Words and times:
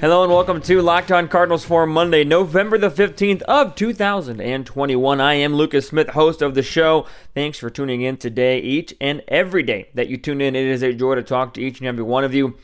Hello 0.00 0.22
and 0.22 0.32
welcome 0.32 0.62
to 0.62 0.80
Locked 0.80 1.12
On 1.12 1.28
Cardinals 1.28 1.62
for 1.62 1.84
Monday, 1.84 2.24
November 2.24 2.78
the 2.78 2.88
15th 2.90 3.42
of 3.42 3.74
2021. 3.74 5.20
I 5.20 5.34
am 5.34 5.52
Lucas 5.52 5.88
Smith, 5.88 6.08
host 6.08 6.40
of 6.40 6.54
the 6.54 6.62
show. 6.62 7.06
Thanks 7.34 7.58
for 7.58 7.68
tuning 7.68 8.00
in 8.00 8.16
today, 8.16 8.60
each 8.60 8.94
and 8.98 9.22
every 9.28 9.62
day 9.62 9.90
that 9.92 10.08
you 10.08 10.16
tune 10.16 10.40
in. 10.40 10.56
It 10.56 10.64
is 10.64 10.82
a 10.82 10.94
joy 10.94 11.16
to 11.16 11.22
talk 11.22 11.52
to 11.52 11.60
each 11.60 11.80
and 11.80 11.86
every 11.86 12.02
one 12.02 12.24
of 12.24 12.32
you. 12.32 12.56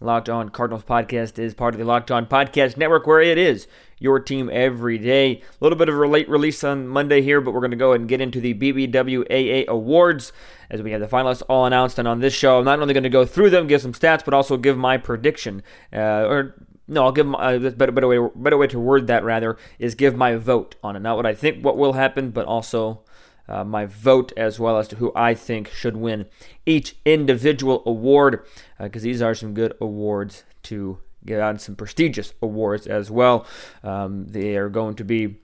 Locked 0.00 0.28
On 0.28 0.50
Cardinals 0.50 0.84
podcast 0.84 1.36
is 1.36 1.52
part 1.52 1.74
of 1.74 1.80
the 1.80 1.84
Locked 1.84 2.12
On 2.12 2.26
Podcast 2.26 2.76
Network, 2.76 3.08
where 3.08 3.20
it 3.20 3.38
is 3.38 3.66
your 3.98 4.20
team 4.20 4.48
every 4.52 4.96
day. 4.96 5.32
A 5.32 5.64
little 5.64 5.76
bit 5.76 5.88
of 5.88 5.96
a 5.96 6.06
late 6.06 6.28
release 6.28 6.62
on 6.62 6.86
Monday 6.86 7.22
here, 7.22 7.40
but 7.40 7.54
we're 7.54 7.60
going 7.60 7.72
to 7.72 7.76
go 7.76 7.92
and 7.92 8.08
get 8.08 8.20
into 8.20 8.38
the 8.38 8.54
BBWAA 8.54 9.66
awards 9.66 10.32
as 10.70 10.80
we 10.80 10.92
have 10.92 11.00
the 11.00 11.08
finalists 11.08 11.42
all 11.48 11.66
announced. 11.66 11.98
And 11.98 12.06
on 12.06 12.20
this 12.20 12.34
show, 12.34 12.60
I'm 12.60 12.64
not 12.64 12.78
only 12.78 12.94
going 12.94 13.02
to 13.02 13.10
go 13.10 13.26
through 13.26 13.50
them, 13.50 13.66
give 13.66 13.82
some 13.82 13.94
stats, 13.94 14.24
but 14.24 14.32
also 14.32 14.56
give 14.56 14.76
my 14.76 14.96
prediction 14.96 15.60
uh, 15.92 16.26
or 16.28 16.54
no, 16.86 17.04
I'll 17.04 17.12
give 17.12 17.26
my 17.26 17.38
uh, 17.38 17.70
better, 17.70 17.92
better 17.92 18.08
way 18.08 18.30
better 18.34 18.58
way 18.58 18.66
to 18.68 18.78
word 18.78 19.06
that 19.06 19.24
rather 19.24 19.56
is 19.78 19.94
give 19.94 20.16
my 20.16 20.36
vote 20.36 20.76
on 20.82 20.96
it, 20.96 21.00
not 21.00 21.16
what 21.16 21.26
I 21.26 21.34
think 21.34 21.64
what 21.64 21.76
will 21.76 21.94
happen, 21.94 22.30
but 22.30 22.46
also 22.46 23.02
uh, 23.48 23.64
my 23.64 23.86
vote 23.86 24.32
as 24.36 24.58
well 24.58 24.78
as 24.78 24.88
to 24.88 24.96
who 24.96 25.12
I 25.14 25.34
think 25.34 25.68
should 25.70 25.96
win 25.96 26.26
each 26.66 26.96
individual 27.04 27.82
award 27.86 28.44
because 28.78 29.02
uh, 29.02 29.04
these 29.04 29.22
are 29.22 29.34
some 29.34 29.54
good 29.54 29.74
awards 29.80 30.44
to 30.64 30.98
get 31.26 31.40
on 31.40 31.58
some 31.58 31.74
prestigious 31.74 32.34
awards 32.42 32.86
as 32.86 33.10
well. 33.10 33.46
Um, 33.82 34.26
they 34.26 34.56
are 34.56 34.68
going 34.68 34.94
to 34.96 35.04
be 35.04 35.36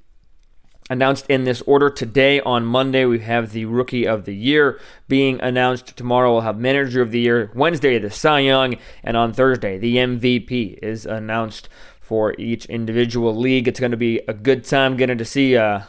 announced 0.91 1.25
in 1.29 1.45
this 1.45 1.63
order. 1.63 1.89
Today 1.89 2.41
on 2.41 2.67
Monday, 2.67 3.07
we 3.07 3.21
have 3.21 3.53
the 3.53 3.65
Rookie 3.65 4.07
of 4.07 4.27
the 4.27 4.35
Year 4.35 4.79
being 5.09 5.41
announced. 5.41 5.97
Tomorrow, 5.97 6.33
we'll 6.33 6.41
have 6.43 6.59
Manager 6.59 7.01
of 7.01 7.13
the 7.13 7.21
Year. 7.21 7.51
Wednesday, 7.55 7.99
the 7.99 8.11
Cy 8.11 8.41
Young. 8.41 8.77
And 9.03 9.17
on 9.17 9.33
Thursday, 9.33 9.79
the 9.79 9.97
MVP 9.97 10.79
is 10.83 11.07
announced 11.07 11.69
for 12.01 12.35
each 12.39 12.67
individual 12.67 13.35
league. 13.35 13.69
It's 13.69 13.81
going 13.81 13.93
to 13.93 13.97
be 13.97 14.19
a 14.27 14.35
good 14.35 14.65
time 14.65 14.97
getting 14.97 15.17
to 15.17 15.25
see. 15.25 15.57
Uh, 15.57 15.83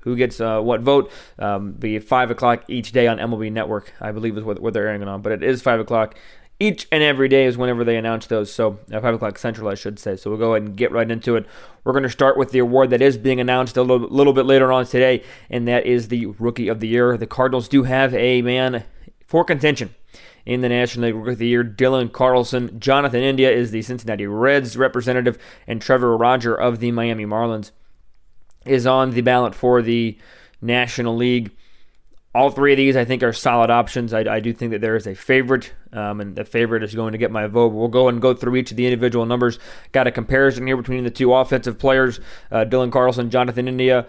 who 0.00 0.16
gets 0.16 0.40
uh, 0.40 0.60
what 0.60 0.80
vote? 0.80 1.12
Um, 1.38 1.72
be 1.72 1.98
five 1.98 2.30
o'clock 2.30 2.64
each 2.68 2.92
day 2.92 3.06
on 3.06 3.18
MLB 3.18 3.52
Network, 3.52 3.92
I 4.00 4.12
believe 4.12 4.38
is 4.38 4.44
what, 4.44 4.60
what 4.60 4.72
they're 4.72 4.86
airing 4.88 5.02
it 5.02 5.08
on. 5.08 5.20
But 5.20 5.32
it 5.32 5.42
is 5.42 5.60
five 5.60 5.80
o'clock 5.80 6.14
each 6.60 6.88
and 6.90 7.02
every 7.02 7.28
day 7.28 7.44
is 7.44 7.56
whenever 7.56 7.84
they 7.84 7.96
announce 7.96 8.26
those. 8.26 8.52
So 8.52 8.78
at 8.90 9.02
5 9.02 9.14
o'clock 9.14 9.38
Central, 9.38 9.68
I 9.68 9.74
should 9.74 9.98
say. 9.98 10.16
So 10.16 10.30
we'll 10.30 10.38
go 10.38 10.54
ahead 10.54 10.66
and 10.66 10.76
get 10.76 10.90
right 10.90 11.10
into 11.10 11.36
it. 11.36 11.46
We're 11.84 11.92
going 11.92 12.02
to 12.02 12.10
start 12.10 12.36
with 12.36 12.50
the 12.50 12.58
award 12.58 12.90
that 12.90 13.02
is 13.02 13.16
being 13.16 13.40
announced 13.40 13.76
a 13.76 13.82
little, 13.82 14.08
little 14.08 14.32
bit 14.32 14.46
later 14.46 14.72
on 14.72 14.84
today, 14.86 15.22
and 15.48 15.68
that 15.68 15.86
is 15.86 16.08
the 16.08 16.26
Rookie 16.26 16.68
of 16.68 16.80
the 16.80 16.88
Year. 16.88 17.16
The 17.16 17.26
Cardinals 17.26 17.68
do 17.68 17.84
have 17.84 18.12
a 18.14 18.42
man 18.42 18.84
for 19.26 19.44
contention 19.44 19.94
in 20.44 20.60
the 20.62 20.68
National 20.68 21.06
League 21.06 21.14
Rookie 21.14 21.32
of 21.32 21.38
the 21.38 21.46
Year, 21.46 21.64
Dylan 21.64 22.10
Carlson. 22.10 22.80
Jonathan 22.80 23.22
India 23.22 23.50
is 23.50 23.70
the 23.70 23.82
Cincinnati 23.82 24.26
Reds 24.26 24.76
representative, 24.76 25.38
and 25.66 25.80
Trevor 25.80 26.16
Rogers 26.16 26.58
of 26.58 26.80
the 26.80 26.90
Miami 26.90 27.24
Marlins 27.24 27.70
is 28.66 28.86
on 28.86 29.12
the 29.12 29.20
ballot 29.20 29.54
for 29.54 29.80
the 29.80 30.18
National 30.60 31.16
League 31.16 31.52
all 32.38 32.50
three 32.50 32.72
of 32.72 32.76
these, 32.76 32.96
I 32.96 33.04
think, 33.04 33.24
are 33.24 33.32
solid 33.32 33.68
options. 33.68 34.14
I, 34.14 34.20
I 34.20 34.38
do 34.38 34.52
think 34.52 34.70
that 34.70 34.80
there 34.80 34.94
is 34.94 35.08
a 35.08 35.14
favorite, 35.14 35.72
um, 35.92 36.20
and 36.20 36.36
the 36.36 36.44
favorite 36.44 36.84
is 36.84 36.94
going 36.94 37.10
to 37.10 37.18
get 37.18 37.32
my 37.32 37.48
vote. 37.48 37.72
We'll 37.72 37.88
go 37.88 38.08
and 38.08 38.22
go 38.22 38.32
through 38.32 38.54
each 38.54 38.70
of 38.70 38.76
the 38.76 38.86
individual 38.86 39.26
numbers. 39.26 39.58
Got 39.90 40.06
a 40.06 40.12
comparison 40.12 40.64
here 40.64 40.76
between 40.76 41.02
the 41.02 41.10
two 41.10 41.34
offensive 41.34 41.80
players, 41.80 42.20
uh, 42.52 42.64
Dylan 42.64 42.92
Carlson, 42.92 43.30
Jonathan 43.30 43.66
India. 43.66 44.06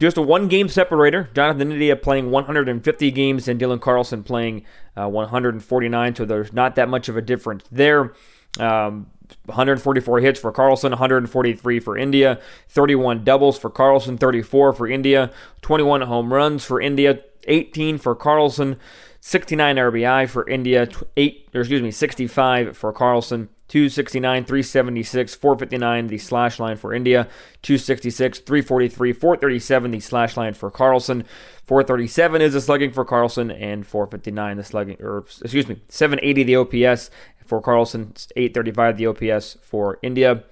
Just 0.00 0.16
a 0.16 0.22
one 0.22 0.48
game 0.48 0.68
separator. 0.68 1.30
Jonathan 1.34 1.70
India 1.70 1.94
playing 1.94 2.32
150 2.32 3.10
games 3.12 3.46
and 3.46 3.60
Dylan 3.60 3.80
Carlson 3.80 4.24
playing 4.24 4.64
uh, 4.96 5.08
149, 5.08 6.16
so 6.16 6.24
there's 6.24 6.52
not 6.52 6.74
that 6.74 6.88
much 6.88 7.08
of 7.08 7.16
a 7.16 7.22
difference 7.22 7.62
there. 7.70 8.12
Um, 8.58 9.06
144 9.44 10.20
hits 10.20 10.40
for 10.40 10.50
Carlson, 10.50 10.90
143 10.90 11.80
for 11.80 11.96
India, 11.96 12.40
31 12.70 13.24
doubles 13.24 13.58
for 13.58 13.70
Carlson, 13.70 14.18
34 14.18 14.72
for 14.72 14.88
India, 14.88 15.30
21 15.62 16.02
home 16.02 16.32
runs 16.32 16.64
for 16.64 16.80
India, 16.80 17.20
18 17.48 17.98
for 17.98 18.14
Carlson, 18.14 18.76
69 19.20 19.76
RBI 19.76 20.28
for 20.28 20.48
India, 20.48 20.88
8 21.16 21.48
or 21.54 21.60
excuse 21.60 21.82
me, 21.82 21.90
65 21.90 22.76
for 22.76 22.92
Carlson, 22.92 23.48
269, 23.68 24.44
376, 24.44 25.34
459 25.34 26.06
the 26.06 26.18
slash 26.18 26.58
line 26.58 26.76
for 26.76 26.94
India, 26.94 27.28
266, 27.62 28.38
343, 28.38 29.12
437 29.12 29.90
the 29.90 30.00
slash 30.00 30.36
line 30.36 30.54
for 30.54 30.70
Carlson, 30.70 31.24
437 31.66 32.40
is 32.40 32.54
the 32.54 32.60
slugging 32.60 32.92
for 32.92 33.04
Carlson, 33.04 33.50
and 33.50 33.86
459 33.86 34.56
the 34.56 34.64
slugging 34.64 34.96
or 35.00 35.24
excuse 35.42 35.68
me, 35.68 35.82
780 35.88 36.42
the 36.44 36.56
OPS 36.56 37.10
for 37.44 37.60
Carlson, 37.60 38.14
835 38.36 38.96
the 38.96 39.06
OPS 39.06 39.58
for 39.62 39.98
India. 40.02 40.44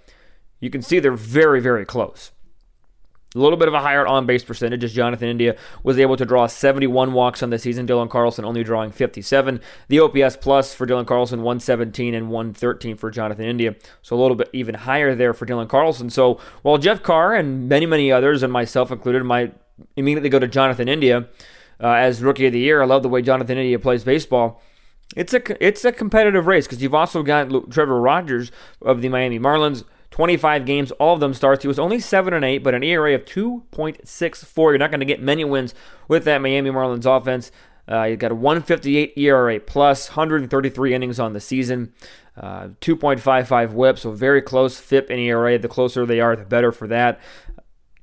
You 0.61 0.71
can 0.71 0.83
see 0.83 0.99
they're 0.99 1.12
very 1.12 1.61
very 1.61 1.85
close. 1.85 2.33
A 3.34 3.38
little 3.38 3.59
bit 3.59 3.69
of 3.69 3.75
a 3.75 3.81
higher 3.81 4.06
on 4.06 4.25
base 4.25 4.44
percentage 4.44 4.82
as 4.84 4.94
Jonathan 4.94 5.28
India 5.28 5.56
was 5.82 5.98
able 5.98 6.16
to 6.16 6.25
draw 6.25 6.47
71 6.47 7.12
walks 7.12 7.42
on 7.42 7.50
the 7.50 7.59
season. 7.59 7.87
Dylan 7.87 8.09
Carlson 8.09 8.44
only 8.44 8.64
drawing 8.64 8.92
57. 8.92 9.60
The 9.88 10.00
OPS 10.00 10.37
plus 10.37 10.75
for 10.75 10.87
Dylan 10.87 11.06
Carlson 11.06 11.42
117 11.42 12.14
and 12.14 12.31
113 12.31 12.97
for 12.97 13.10
Jonathan 13.10 13.44
India. 13.44 13.75
So 14.00 14.16
a 14.16 14.20
little 14.20 14.37
bit 14.37 14.48
even 14.53 14.75
higher 14.75 15.14
there 15.14 15.34
for 15.34 15.44
Dylan 15.44 15.69
Carlson. 15.69 16.09
So 16.09 16.41
while 16.62 16.78
Jeff 16.78 17.03
Carr 17.03 17.34
and 17.34 17.69
many, 17.69 17.84
many 17.84 18.10
others, 18.10 18.42
and 18.42 18.53
myself 18.53 18.91
included, 18.91 19.25
might 19.25 19.54
immediately 19.97 20.31
go 20.31 20.38
to 20.38 20.48
Jonathan 20.48 20.88
India 20.88 21.28
uh, 21.81 21.88
as 21.88 22.22
Rookie 22.22 22.47
of 22.47 22.53
the 22.53 22.60
Year, 22.60 22.82
I 22.82 22.87
love 22.87 23.03
the 23.03 23.08
way 23.08 23.22
Jonathan 23.22 23.58
India 23.58 23.78
plays 23.78 24.04
baseball. 24.04 24.62
It's 25.14 25.32
a 25.32 25.64
it's 25.64 25.84
a 25.84 25.93
competitive 25.93 26.47
race 26.47 26.66
because 26.66 26.82
you've 26.82 26.94
also 26.94 27.22
got 27.22 27.70
Trevor 27.70 28.00
Rogers 28.00 28.50
of 28.82 29.03
the 29.03 29.08
Miami 29.08 29.38
Marlins 29.38 29.84
25 30.16 30.65
games, 30.65 30.93
all 30.93 31.12
of 31.12 31.21
them 31.21 31.34
starts. 31.34 31.60
He 31.60 31.69
was 31.69 31.78
only 31.78 32.00
7 32.00 32.32
and 32.32 32.43
8, 32.43 32.59
but 32.65 32.75
an 32.75 32.82
ERA 32.82 33.15
of 33.15 33.27
2.64. 33.27 34.56
You're 34.56 34.78
not 34.78 34.91
going 34.91 35.00
to 35.00 35.06
get 35.06 35.21
many 35.21 35.44
wins 35.44 35.75
with 36.09 36.25
that 36.25 36.41
Miami 36.41 36.71
Marlins 36.71 37.04
offense. 37.04 37.53
Uh, 37.87 38.04
you 38.04 38.16
got 38.16 38.32
a 38.32 38.34
158 38.34 39.12
ERA 39.15 39.60
plus, 39.60 40.09
133 40.09 40.94
innings 40.94 41.21
on 41.21 41.34
the 41.34 41.41
season, 41.41 41.93
uh, 42.34 42.69
2.55 42.81 43.72
WHIP, 43.72 43.99
so 43.99 44.10
very 44.10 44.41
close 44.41 44.81
FIP 44.81 45.10
and 45.10 45.21
ERA. 45.21 45.59
The 45.59 45.69
closer 45.69 46.06
they 46.06 46.21
are, 46.21 46.34
the 46.34 46.47
better 46.47 46.72
for 46.72 46.88
that. 46.88 47.21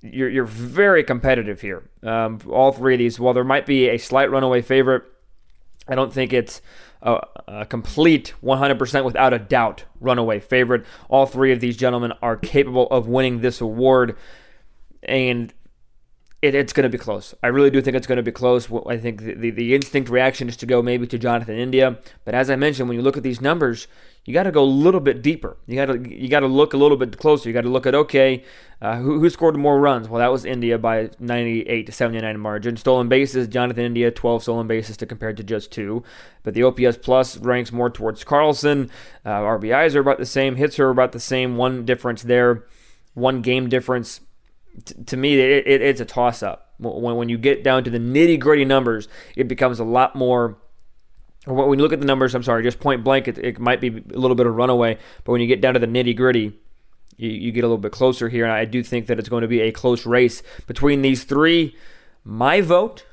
You're, 0.03 0.29
you're 0.29 0.46
very 0.46 1.03
competitive 1.03 1.62
here. 1.62 1.81
Um, 2.03 2.40
all 2.47 2.72
three 2.72 2.94
of 2.94 3.00
these, 3.00 3.19
while 3.19 3.34
there 3.34 3.44
might 3.44 3.66
be 3.66 3.90
a 3.90 3.97
slight 3.97 4.29
runaway 4.29 4.62
favorite, 4.62 5.02
I 5.88 5.96
don't 5.96 6.13
think 6.13 6.31
it's 6.31 6.62
a, 7.03 7.19
a, 7.47 7.66
complete 7.66 8.34
100% 8.44 9.06
without 9.06 9.34
a 9.34 9.40
doubt 9.40 9.86
runaway 10.00 10.40
favorite. 10.40 10.86
All 11.09 11.25
three 11.25 11.52
of 11.52 11.59
these 11.59 11.78
gentlemen 11.78 12.14
are 12.22 12.38
capable 12.38 12.88
of 12.88 13.08
winning 13.08 13.41
this 13.41 13.62
award, 13.62 14.18
and 15.03 15.53
it, 16.41 16.56
it's 16.56 16.74
going 16.74 16.84
to 16.84 16.90
be 16.90 16.97
close. 16.97 17.36
I 17.44 17.47
really 17.47 17.69
do 17.69 17.81
think 17.81 17.96
it's 17.96 18.08
going 18.08 18.18
to 18.18 18.24
be 18.24 18.31
close. 18.31 18.72
I 18.88 18.97
think 18.97 19.22
the, 19.22 19.34
the, 19.34 19.50
the 19.52 19.75
instinct 19.75 20.09
reaction 20.09 20.47
is 20.47 20.58
to 20.58 20.66
go 20.66 20.81
maybe 20.81 21.06
to 21.08 21.19
Jonathan 21.19 21.58
India, 21.58 22.00
but 22.25 22.34
as 22.34 22.50
I 22.50 22.56
mentioned, 22.56 22.88
when 22.88 22.97
you 22.97 23.03
look 23.03 23.18
at 23.18 23.24
these 23.24 23.41
numbers, 23.41 23.88
you 24.25 24.34
got 24.34 24.44
to 24.44 24.51
go 24.51 24.63
a 24.63 24.66
little 24.66 25.01
bit 25.01 25.22
deeper. 25.22 25.57
You 25.67 25.75
got 25.75 25.88
to 25.88 26.16
you 26.16 26.29
got 26.29 26.41
to 26.41 26.47
look 26.47 26.73
a 26.73 26.78
little 26.78 26.95
bit 26.95 27.17
closer. 27.17 27.50
You 27.50 27.53
got 27.53 27.61
to 27.61 27.69
look 27.69 27.85
at 27.85 27.94
okay, 27.94 28.44
uh, 28.81 28.97
who, 28.97 29.19
who 29.19 29.29
scored 29.29 29.57
more 29.57 29.79
runs? 29.79 30.07
Well, 30.07 30.19
that 30.19 30.31
was 30.31 30.45
India 30.45 30.78
by 30.78 31.09
98 31.19 31.85
to 31.85 31.91
79 31.91 32.39
margin. 32.39 32.78
Stolen 32.78 33.09
bases, 33.09 33.50
Jonathan 33.50 33.84
India 33.84 34.11
12 34.11 34.44
stolen 34.44 34.67
bases 34.67 34.95
to 34.97 35.06
compare 35.06 35.34
to 35.34 35.44
just 35.44 35.72
two. 35.72 36.03
But 36.44 36.53
the 36.53 36.63
OPS 36.63 36.97
plus 36.97 37.38
ranks 37.38 37.73
more 37.73 37.89
towards 37.89 38.23
Carlson. 38.23 38.89
Uh, 39.25 39.39
RBIs 39.39 39.93
are 39.96 39.99
about 39.99 40.20
the 40.20 40.26
same. 40.26 40.55
Hits 40.55 40.79
are 40.79 40.90
about 40.90 41.11
the 41.11 41.19
same. 41.19 41.58
One 41.58 41.84
difference 41.84 42.23
there, 42.23 42.66
one 43.14 43.41
game 43.41 43.67
difference. 43.67 44.22
T- 44.85 44.96
to 45.03 45.17
me, 45.17 45.37
it, 45.40 45.67
it, 45.67 45.81
it's 45.81 46.02
a 46.02 46.05
toss 46.05 46.41
up. 46.41 46.73
When, 46.78 47.17
when 47.17 47.28
you 47.28 47.37
get 47.37 47.61
down 47.61 47.84
to 47.84 47.90
the 47.90 47.99
nitty 47.99 48.40
gritty 48.40 48.64
numbers, 48.64 49.09
it 49.35 49.49
becomes 49.49 49.79
a 49.79 49.85
lot 49.85 50.16
more 50.16 50.58
when 51.45 51.78
you 51.78 51.84
look 51.84 51.93
at 51.93 51.99
the 51.99 52.05
numbers, 52.05 52.35
I'm 52.35 52.43
sorry, 52.43 52.63
just 52.63 52.79
point 52.79 53.03
blank, 53.03 53.28
it, 53.28 53.37
it 53.37 53.59
might 53.59 53.81
be 53.81 53.87
a 53.87 54.17
little 54.17 54.35
bit 54.35 54.45
of 54.45 54.55
runaway. 54.55 54.97
But 55.23 55.34
when 55.34 55.41
you 55.41 55.47
get 55.47 55.61
down 55.61 55.73
to 55.73 55.79
the 55.79 55.87
nitty 55.87 56.16
gritty, 56.16 56.53
you, 57.17 57.29
you, 57.29 57.51
get 57.51 57.63
a 57.63 57.67
little 57.67 57.78
bit 57.78 57.91
closer 57.91 58.29
here. 58.29 58.45
And 58.45 58.53
I 58.53 58.66
do 58.66 58.81
think 58.81 59.07
that 59.07 59.19
it's 59.19 59.29
going 59.29 59.41
to 59.41 59.47
be 59.47 59.61
a 59.61 59.72
close 59.72 60.05
race 60.05 60.41
between 60.67 61.01
these 61.01 61.25
three. 61.25 61.75
My 62.23 62.61
vote, 62.61 63.05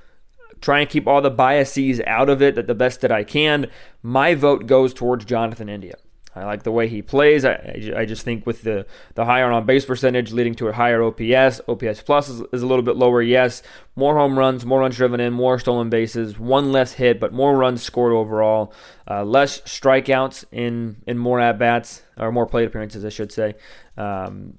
try 0.60 0.80
and 0.80 0.88
keep 0.88 1.06
all 1.06 1.20
the 1.20 1.30
biases 1.30 2.00
out 2.06 2.28
of 2.28 2.40
it 2.40 2.54
that 2.54 2.66
the 2.66 2.74
best 2.74 3.00
that 3.00 3.10
I 3.10 3.24
can. 3.24 3.68
My 4.02 4.34
vote 4.34 4.66
goes 4.66 4.94
towards 4.94 5.24
Jonathan 5.24 5.68
India. 5.68 5.96
I 6.40 6.46
like 6.46 6.62
the 6.62 6.72
way 6.72 6.88
he 6.88 7.02
plays. 7.02 7.44
I, 7.44 7.92
I 7.94 8.06
just 8.06 8.22
think 8.22 8.46
with 8.46 8.62
the, 8.62 8.86
the 9.14 9.26
higher 9.26 9.50
on 9.52 9.66
base 9.66 9.84
percentage 9.84 10.32
leading 10.32 10.54
to 10.54 10.68
a 10.68 10.72
higher 10.72 11.02
OPS, 11.02 11.60
OPS 11.68 12.02
plus 12.02 12.30
is, 12.30 12.42
is, 12.52 12.62
a 12.62 12.66
little 12.66 12.82
bit 12.82 12.96
lower. 12.96 13.20
Yes, 13.20 13.62
more 13.94 14.16
home 14.16 14.38
runs, 14.38 14.64
more 14.64 14.80
runs 14.80 14.96
driven 14.96 15.20
in, 15.20 15.34
more 15.34 15.58
stolen 15.58 15.90
bases, 15.90 16.38
one 16.38 16.72
less 16.72 16.94
hit, 16.94 17.20
but 17.20 17.34
more 17.34 17.54
runs 17.56 17.82
scored 17.82 18.14
overall, 18.14 18.72
uh, 19.08 19.22
less 19.22 19.60
strikeouts 19.62 20.46
in 20.50 21.02
in 21.06 21.18
more 21.18 21.40
at 21.40 21.58
bats 21.58 22.02
or 22.16 22.32
more 22.32 22.46
plate 22.46 22.66
appearances, 22.66 23.04
I 23.04 23.10
should 23.10 23.32
say. 23.32 23.54
Um, 23.98 24.58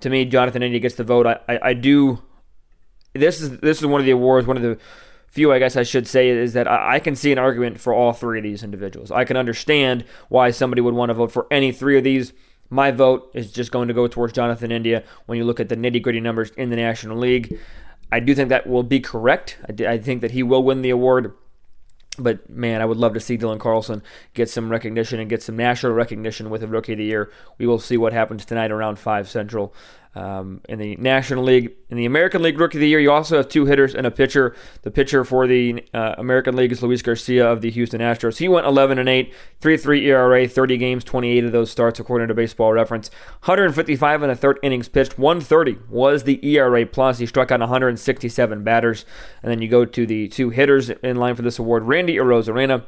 to 0.00 0.08
me, 0.08 0.24
Jonathan 0.24 0.62
India 0.62 0.80
gets 0.80 0.94
the 0.94 1.04
vote. 1.04 1.26
I, 1.26 1.40
I, 1.46 1.58
I 1.62 1.72
do. 1.74 2.22
This 3.12 3.42
is 3.42 3.58
this 3.60 3.80
is 3.80 3.86
one 3.86 4.00
of 4.00 4.06
the 4.06 4.12
awards, 4.12 4.46
one 4.46 4.56
of 4.56 4.62
the 4.62 4.78
few, 5.36 5.52
I 5.52 5.58
guess 5.58 5.76
I 5.76 5.82
should 5.82 6.08
say, 6.08 6.30
is 6.30 6.54
that 6.54 6.66
I, 6.66 6.98
can 6.98 7.14
see 7.14 7.30
an 7.30 7.38
argument 7.38 7.78
for 7.78 7.92
all 7.92 8.14
three 8.14 8.38
of 8.38 8.42
these 8.42 8.62
individuals. 8.62 9.10
I 9.10 9.26
can 9.26 9.36
understand 9.36 10.06
why 10.30 10.50
somebody 10.50 10.80
would 10.80 10.94
want 10.94 11.10
to 11.10 11.14
vote 11.14 11.30
for 11.30 11.46
any 11.50 11.72
three 11.72 11.98
of 11.98 12.04
these. 12.04 12.32
My 12.70 12.90
vote 12.90 13.30
is 13.34 13.52
just 13.52 13.70
going 13.70 13.88
to 13.88 13.94
go 13.94 14.08
towards 14.08 14.32
Jonathan 14.32 14.72
India 14.72 15.04
when 15.26 15.36
you 15.36 15.44
look 15.44 15.60
at 15.60 15.68
the 15.68 15.76
nitty 15.76 16.00
gritty 16.00 16.20
numbers 16.20 16.52
in 16.56 16.70
the 16.70 16.76
National 16.76 17.18
League. 17.18 17.60
I 18.10 18.18
do 18.18 18.34
think 18.34 18.48
that 18.48 18.66
will 18.66 18.82
be 18.82 18.98
correct. 18.98 19.58
I, 19.68 19.86
I 19.86 19.98
think 19.98 20.22
that 20.22 20.30
he 20.30 20.42
will 20.42 20.62
win 20.62 20.80
the 20.80 20.88
award. 20.88 21.34
But 22.18 22.48
man, 22.48 22.80
I 22.80 22.86
would 22.86 22.96
love 22.96 23.12
to 23.12 23.20
see 23.20 23.36
Dylan 23.36 23.60
Carlson 23.60 24.02
get 24.32 24.48
some 24.48 24.70
recognition 24.70 25.20
and 25.20 25.28
get 25.28 25.42
some 25.42 25.54
national 25.54 25.92
recognition 25.92 26.48
with 26.48 26.62
a 26.62 26.66
Rookie 26.66 26.92
of 26.92 26.98
the 26.98 27.04
Year. 27.04 27.30
We 27.58 27.66
will 27.66 27.78
see 27.78 27.98
what 27.98 28.14
happens 28.14 28.46
tonight 28.46 28.70
around 28.70 28.98
5 28.98 29.28
Central. 29.28 29.74
Um, 30.16 30.62
in 30.66 30.78
the 30.78 30.96
National 30.96 31.44
League, 31.44 31.74
in 31.90 31.98
the 31.98 32.06
American 32.06 32.40
League 32.40 32.58
Rookie 32.58 32.78
of 32.78 32.80
the 32.80 32.88
Year, 32.88 32.98
you 32.98 33.12
also 33.12 33.36
have 33.36 33.50
two 33.50 33.66
hitters 33.66 33.94
and 33.94 34.06
a 34.06 34.10
pitcher. 34.10 34.56
The 34.80 34.90
pitcher 34.90 35.26
for 35.26 35.46
the 35.46 35.84
uh, 35.92 36.14
American 36.16 36.56
League 36.56 36.72
is 36.72 36.82
Luis 36.82 37.02
Garcia 37.02 37.46
of 37.46 37.60
the 37.60 37.70
Houston 37.70 38.00
Astros. 38.00 38.38
He 38.38 38.48
went 38.48 38.66
11 38.66 38.98
and 38.98 39.10
8, 39.10 39.34
3.3 39.60 40.02
ERA, 40.04 40.48
30 40.48 40.76
games, 40.78 41.04
28 41.04 41.44
of 41.44 41.52
those 41.52 41.70
starts 41.70 42.00
according 42.00 42.28
to 42.28 42.34
Baseball 42.34 42.72
Reference. 42.72 43.10
155 43.44 44.22
and 44.22 44.32
a 44.32 44.36
third 44.36 44.58
innings 44.62 44.88
pitched. 44.88 45.18
130 45.18 45.80
was 45.90 46.24
the 46.24 46.42
ERA 46.46 46.86
plus. 46.86 47.18
He 47.18 47.26
struck 47.26 47.50
out 47.50 47.60
167 47.60 48.64
batters. 48.64 49.04
And 49.42 49.52
then 49.52 49.60
you 49.60 49.68
go 49.68 49.84
to 49.84 50.06
the 50.06 50.28
two 50.28 50.48
hitters 50.48 50.88
in 50.88 51.16
line 51.16 51.34
for 51.34 51.42
this 51.42 51.58
award: 51.58 51.82
Randy 51.82 52.16
Arozarena 52.16 52.84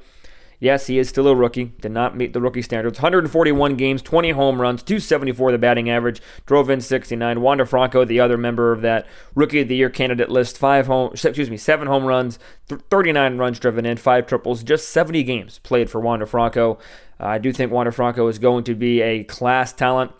Yes, 0.60 0.88
he 0.88 0.98
is 0.98 1.08
still 1.08 1.28
a 1.28 1.36
rookie. 1.36 1.72
Did 1.80 1.92
not 1.92 2.16
meet 2.16 2.32
the 2.32 2.40
rookie 2.40 2.62
standards. 2.62 2.98
141 2.98 3.76
games, 3.76 4.02
20 4.02 4.30
home 4.30 4.60
runs, 4.60 4.82
274 4.82 5.52
the 5.52 5.58
batting 5.58 5.88
average. 5.88 6.20
Drove 6.46 6.68
in 6.68 6.80
69. 6.80 7.40
Wander 7.40 7.64
Franco, 7.64 8.04
the 8.04 8.18
other 8.18 8.36
member 8.36 8.72
of 8.72 8.82
that 8.82 9.06
rookie 9.34 9.60
of 9.60 9.68
the 9.68 9.76
year 9.76 9.90
candidate 9.90 10.30
list, 10.30 10.58
five 10.58 10.88
home, 10.88 11.12
excuse 11.12 11.48
me, 11.48 11.56
seven 11.56 11.86
home 11.86 12.04
runs, 12.04 12.40
39 12.66 13.38
runs 13.38 13.60
driven 13.60 13.86
in, 13.86 13.96
five 13.96 14.26
triples, 14.26 14.64
just 14.64 14.88
70 14.90 15.22
games 15.22 15.60
played 15.60 15.88
for 15.88 16.00
Wander 16.00 16.26
Franco. 16.26 16.78
Uh, 17.20 17.26
I 17.26 17.38
do 17.38 17.52
think 17.52 17.70
Wander 17.70 17.92
Franco 17.92 18.26
is 18.26 18.38
going 18.38 18.64
to 18.64 18.74
be 18.74 19.00
a 19.00 19.24
class 19.24 19.72
talent 19.72 20.12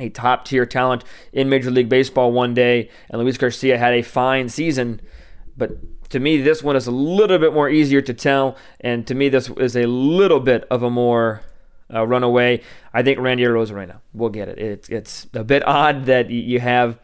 a 0.00 0.08
top 0.08 0.44
tier 0.44 0.64
talent 0.64 1.02
in 1.32 1.48
Major 1.48 1.72
League 1.72 1.88
Baseball 1.88 2.30
one 2.30 2.54
day, 2.54 2.88
and 3.10 3.20
Luis 3.20 3.36
Garcia 3.36 3.78
had 3.78 3.94
a 3.94 4.02
fine 4.02 4.48
season, 4.48 5.00
but 5.58 6.10
to 6.10 6.20
me, 6.20 6.40
this 6.40 6.62
one 6.62 6.76
is 6.76 6.86
a 6.86 6.92
little 6.92 7.38
bit 7.38 7.52
more 7.52 7.68
easier 7.68 8.00
to 8.00 8.14
tell, 8.14 8.56
and 8.80 9.06
to 9.08 9.14
me, 9.14 9.28
this 9.28 9.50
is 9.50 9.76
a 9.76 9.86
little 9.86 10.40
bit 10.40 10.66
of 10.70 10.82
a 10.82 10.90
more 10.90 11.42
uh, 11.92 12.06
runaway. 12.06 12.62
I 12.94 13.02
think 13.02 13.18
Randy 13.18 13.42
Arozarena 13.42 14.00
will 14.14 14.30
get 14.30 14.48
it. 14.48 14.58
It's 14.58 14.88
it's 14.88 15.26
a 15.34 15.44
bit 15.44 15.66
odd 15.66 16.06
that 16.06 16.30
you 16.30 16.60
have 16.60 16.98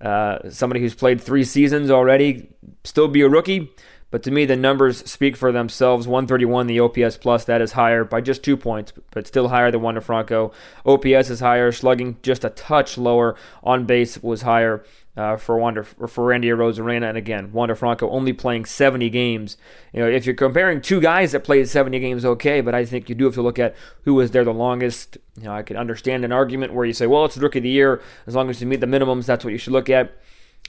uh, 0.00 0.50
somebody 0.50 0.80
who's 0.80 0.94
played 0.94 1.20
three 1.20 1.44
seasons 1.44 1.90
already 1.90 2.48
still 2.84 3.08
be 3.08 3.22
a 3.22 3.28
rookie, 3.28 3.72
but 4.10 4.22
to 4.24 4.30
me, 4.30 4.44
the 4.44 4.56
numbers 4.56 4.98
speak 5.10 5.36
for 5.36 5.50
themselves. 5.50 6.06
131, 6.06 6.66
the 6.66 6.78
OPS 6.78 7.16
plus, 7.16 7.44
that 7.46 7.60
is 7.60 7.72
higher 7.72 8.04
by 8.04 8.20
just 8.20 8.44
two 8.44 8.56
points, 8.56 8.92
but 9.10 9.26
still 9.26 9.48
higher 9.48 9.70
than 9.70 9.82
Wander 9.82 10.00
Franco. 10.00 10.52
OPS 10.84 11.30
is 11.30 11.40
higher, 11.40 11.72
slugging 11.72 12.18
just 12.22 12.44
a 12.44 12.50
touch 12.50 12.98
lower. 12.98 13.34
On 13.62 13.86
base 13.86 14.22
was 14.22 14.42
higher 14.42 14.84
uh, 15.16 15.36
for 15.36 15.56
Wander 15.58 15.84
for 15.84 16.24
Randy 16.24 16.48
Arozarena, 16.48 17.08
and 17.08 17.16
again, 17.16 17.52
Wander 17.52 17.74
Franco 17.74 18.10
only 18.10 18.32
playing 18.32 18.64
70 18.64 19.10
games. 19.10 19.56
You 19.92 20.00
know, 20.00 20.08
if 20.08 20.26
you're 20.26 20.34
comparing 20.34 20.80
two 20.80 21.00
guys 21.00 21.32
that 21.32 21.44
played 21.44 21.68
70 21.68 21.98
games, 22.00 22.24
okay, 22.24 22.60
but 22.60 22.74
I 22.74 22.84
think 22.84 23.08
you 23.08 23.14
do 23.14 23.24
have 23.24 23.34
to 23.34 23.42
look 23.42 23.58
at 23.58 23.76
who 24.02 24.14
was 24.14 24.32
there 24.32 24.44
the 24.44 24.52
longest. 24.52 25.18
You 25.36 25.44
know, 25.44 25.54
I 25.54 25.62
can 25.62 25.76
understand 25.76 26.24
an 26.24 26.32
argument 26.32 26.74
where 26.74 26.84
you 26.84 26.92
say, 26.92 27.06
well, 27.06 27.24
it's 27.24 27.36
rookie 27.36 27.60
of 27.60 27.62
the 27.62 27.68
year. 27.68 28.02
As 28.26 28.34
long 28.34 28.50
as 28.50 28.60
you 28.60 28.66
meet 28.66 28.80
the 28.80 28.86
minimums, 28.86 29.26
that's 29.26 29.44
what 29.44 29.52
you 29.52 29.58
should 29.58 29.72
look 29.72 29.88
at. 29.88 30.16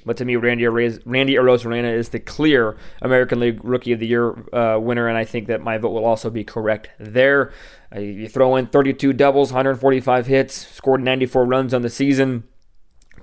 But 0.05 0.17
to 0.17 0.25
me, 0.25 0.35
Randy, 0.35 0.67
Randy 0.67 1.33
Arozarena 1.33 1.91
is 1.91 2.09
the 2.09 2.19
clear 2.19 2.77
American 3.01 3.39
League 3.39 3.63
Rookie 3.63 3.93
of 3.93 3.99
the 3.99 4.05
Year 4.05 4.33
uh, 4.53 4.77
winner, 4.79 5.07
and 5.07 5.17
I 5.17 5.25
think 5.25 5.47
that 5.47 5.61
my 5.61 5.79
vote 5.79 5.91
will 5.91 6.05
also 6.05 6.29
be 6.29 6.43
correct 6.43 6.89
there. 6.99 7.51
Uh, 7.95 7.99
you 7.99 8.27
throw 8.27 8.55
in 8.55 8.67
32 8.67 9.13
doubles, 9.13 9.51
145 9.51 10.27
hits, 10.27 10.67
scored 10.67 11.01
94 11.01 11.45
runs 11.45 11.73
on 11.73 11.81
the 11.81 11.89
season. 11.89 12.43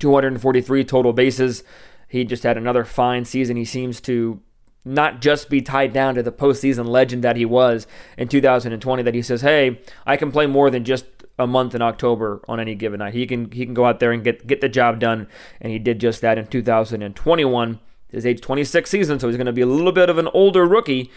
243 0.03 0.85
total 0.85 1.13
bases. 1.13 1.63
He 2.09 2.25
just 2.25 2.43
had 2.43 2.57
another 2.59 2.85
fine 2.85 3.25
season. 3.25 3.57
He 3.57 3.65
seems 3.65 4.01
to 4.03 4.41
not 4.85 5.21
just 5.21 5.49
be 5.49 5.63
tied 5.63 5.93
down 5.93 6.17
to 6.17 6.25
the 6.25 6.33
postseason 6.33 6.87
legend 6.87 7.23
that 7.23 7.37
he 7.37 7.45
was 7.45 7.87
in 8.19 8.27
2020. 8.27 9.03
That 9.05 9.15
he 9.15 9.23
says, 9.23 9.43
"Hey, 9.43 9.81
I 10.05 10.17
can 10.17 10.33
play 10.33 10.47
more 10.47 10.71
than 10.71 10.85
just 10.85 11.05
a 11.39 11.47
month 11.47 11.75
in 11.77 11.83
October 11.83 12.43
on 12.49 12.59
any 12.59 12.75
given 12.75 12.99
night. 12.99 13.15
He 13.15 13.27
can 13.27 13.49
he 13.53 13.65
can 13.65 13.75
go 13.75 13.85
out 13.85 14.01
there 14.01 14.11
and 14.11 14.25
get 14.25 14.45
get 14.45 14.61
the 14.61 14.69
job 14.69 14.99
done." 14.99 15.29
And 15.61 15.73
he 15.73 15.79
did 15.79 16.01
just 16.01 16.21
that 16.23 16.37
in 16.37 16.49
2021. 16.49 17.79
His 18.09 18.27
age 18.27 18.43
26 18.43 18.91
season, 18.91 19.19
so 19.21 19.29
he's 19.29 19.39
going 19.39 19.47
to 19.47 19.53
be 19.53 19.63
a 19.63 19.67
little 19.67 19.93
bit 19.93 20.11
of 20.11 20.19
an 20.19 20.29
older 20.35 20.67
rookie. 20.67 21.11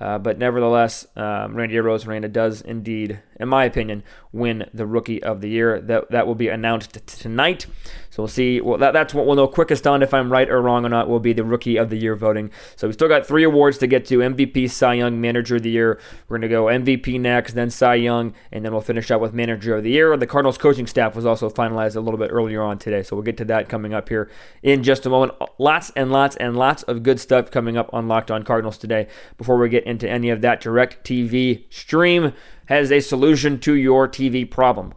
Uh, 0.00 0.18
but 0.18 0.38
nevertheless, 0.38 1.06
um, 1.14 1.54
Randy 1.54 1.76
Arozarena 1.76 2.32
does 2.32 2.62
indeed, 2.62 3.20
in 3.40 3.48
my 3.48 3.64
opinion, 3.64 4.02
win 4.32 4.68
the 4.72 4.86
Rookie 4.86 5.22
of 5.22 5.40
the 5.40 5.48
Year. 5.48 5.80
That 5.80 6.10
that 6.10 6.26
will 6.26 6.34
be 6.34 6.48
announced 6.48 6.94
t- 6.94 7.00
tonight. 7.06 7.66
So 8.10 8.24
we'll 8.24 8.28
see. 8.28 8.60
Well, 8.60 8.76
that, 8.78 8.92
that's 8.92 9.14
what 9.14 9.24
we'll 9.24 9.36
know 9.36 9.46
quickest 9.46 9.86
on 9.86 10.02
if 10.02 10.12
I'm 10.12 10.32
right 10.32 10.48
or 10.48 10.60
wrong 10.60 10.84
or 10.84 10.88
not. 10.88 11.08
Will 11.08 11.20
be 11.20 11.32
the 11.32 11.44
Rookie 11.44 11.76
of 11.76 11.90
the 11.90 11.96
Year 11.96 12.16
voting. 12.16 12.50
So 12.76 12.86
we 12.86 12.92
still 12.92 13.08
got 13.08 13.26
three 13.26 13.44
awards 13.44 13.78
to 13.78 13.86
get 13.86 14.04
to: 14.06 14.18
MVP, 14.18 14.70
Cy 14.70 14.94
Young, 14.94 15.20
Manager 15.20 15.56
of 15.56 15.62
the 15.62 15.70
Year. 15.70 16.00
We're 16.28 16.38
to 16.38 16.48
go 16.48 16.64
MVP 16.64 17.20
next, 17.20 17.54
then 17.54 17.70
Cy 17.70 17.94
Young, 17.96 18.34
and 18.52 18.64
then 18.64 18.72
we'll 18.72 18.80
finish 18.80 19.10
out 19.10 19.20
with 19.20 19.32
Manager 19.32 19.76
of 19.76 19.84
the 19.84 19.90
Year. 19.90 20.16
The 20.16 20.26
Cardinals 20.26 20.58
coaching 20.58 20.86
staff 20.86 21.14
was 21.14 21.24
also 21.24 21.48
finalized 21.48 21.96
a 21.96 22.00
little 22.00 22.18
bit 22.18 22.30
earlier 22.30 22.62
on 22.62 22.78
today, 22.78 23.02
so 23.02 23.16
we'll 23.16 23.24
get 23.24 23.36
to 23.38 23.44
that 23.46 23.68
coming 23.68 23.94
up 23.94 24.08
here 24.08 24.30
in 24.62 24.82
just 24.82 25.06
a 25.06 25.10
moment. 25.10 25.32
Lots 25.58 25.90
and 25.96 26.10
lots 26.10 26.36
and 26.36 26.56
lots 26.56 26.82
of 26.84 27.02
good 27.02 27.20
stuff 27.20 27.50
coming 27.50 27.76
up 27.76 27.90
on 27.92 28.08
Locked 28.08 28.30
On 28.30 28.42
Cardinals 28.42 28.78
today. 28.78 29.06
Before 29.38 29.56
we 29.56 29.68
get 29.68 29.84
into 29.84 30.08
any 30.08 30.30
of 30.30 30.40
that, 30.42 30.62
DirecTV 30.62 31.64
stream 31.70 32.32
has 32.70 32.92
a 32.92 33.00
solution 33.00 33.58
to 33.58 33.74
your 33.74 34.06
TV 34.06 34.48
problem. 34.48 34.94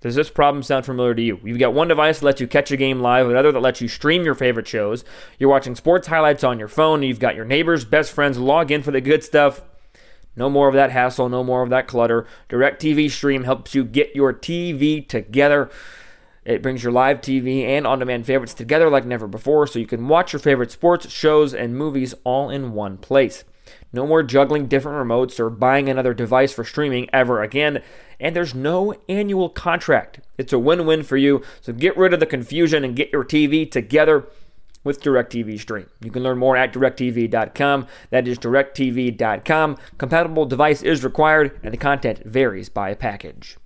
Does 0.00 0.14
this 0.14 0.30
problem 0.30 0.62
sound 0.62 0.86
familiar 0.86 1.14
to 1.14 1.22
you? 1.22 1.38
You've 1.44 1.58
got 1.58 1.74
one 1.74 1.88
device 1.88 2.20
that 2.20 2.24
lets 2.24 2.40
you 2.40 2.46
catch 2.46 2.70
a 2.70 2.76
game 2.76 3.00
live, 3.00 3.28
another 3.28 3.52
that 3.52 3.60
lets 3.60 3.82
you 3.82 3.88
stream 3.88 4.24
your 4.24 4.34
favorite 4.34 4.66
shows. 4.66 5.04
You're 5.38 5.50
watching 5.50 5.74
sports 5.74 6.08
highlights 6.08 6.42
on 6.42 6.58
your 6.58 6.68
phone. 6.68 7.02
You've 7.02 7.20
got 7.20 7.36
your 7.36 7.44
neighbors, 7.44 7.84
best 7.84 8.12
friends 8.12 8.38
log 8.38 8.70
in 8.70 8.82
for 8.82 8.92
the 8.92 9.02
good 9.02 9.22
stuff. 9.22 9.62
No 10.36 10.48
more 10.48 10.68
of 10.68 10.74
that 10.74 10.90
hassle, 10.90 11.28
no 11.28 11.44
more 11.44 11.62
of 11.62 11.68
that 11.68 11.86
clutter. 11.86 12.26
DirecTV 12.48 13.10
Stream 13.10 13.44
helps 13.44 13.74
you 13.74 13.84
get 13.84 14.16
your 14.16 14.32
TV 14.32 15.06
together. 15.06 15.70
It 16.46 16.62
brings 16.62 16.82
your 16.82 16.92
live 16.92 17.20
TV 17.20 17.64
and 17.64 17.86
on 17.86 17.98
demand 17.98 18.24
favorites 18.24 18.54
together 18.54 18.88
like 18.88 19.04
never 19.04 19.26
before 19.26 19.66
so 19.66 19.78
you 19.78 19.86
can 19.86 20.08
watch 20.08 20.32
your 20.32 20.40
favorite 20.40 20.70
sports, 20.70 21.10
shows, 21.10 21.52
and 21.52 21.76
movies 21.76 22.14
all 22.24 22.48
in 22.48 22.72
one 22.72 22.96
place. 22.96 23.44
No 23.96 24.06
more 24.06 24.22
juggling 24.22 24.66
different 24.66 24.98
remotes 24.98 25.40
or 25.40 25.48
buying 25.48 25.88
another 25.88 26.12
device 26.12 26.52
for 26.52 26.64
streaming 26.64 27.08
ever 27.14 27.42
again. 27.42 27.82
And 28.20 28.36
there's 28.36 28.54
no 28.54 28.94
annual 29.08 29.48
contract. 29.48 30.20
It's 30.36 30.52
a 30.52 30.58
win 30.58 30.84
win 30.84 31.02
for 31.02 31.16
you. 31.16 31.42
So 31.62 31.72
get 31.72 31.96
rid 31.96 32.12
of 32.12 32.20
the 32.20 32.26
confusion 32.26 32.84
and 32.84 32.94
get 32.94 33.10
your 33.10 33.24
TV 33.24 33.68
together 33.68 34.26
with 34.84 35.00
DirecTV 35.00 35.58
Stream. 35.58 35.86
You 36.02 36.10
can 36.10 36.22
learn 36.22 36.36
more 36.36 36.58
at 36.58 36.74
directv.com. 36.74 37.86
That 38.10 38.28
is 38.28 38.38
directv.com. 38.38 39.78
Compatible 39.96 40.44
device 40.44 40.82
is 40.82 41.02
required, 41.02 41.58
and 41.62 41.72
the 41.72 41.78
content 41.78 42.22
varies 42.22 42.68
by 42.68 42.92
package. 42.92 43.56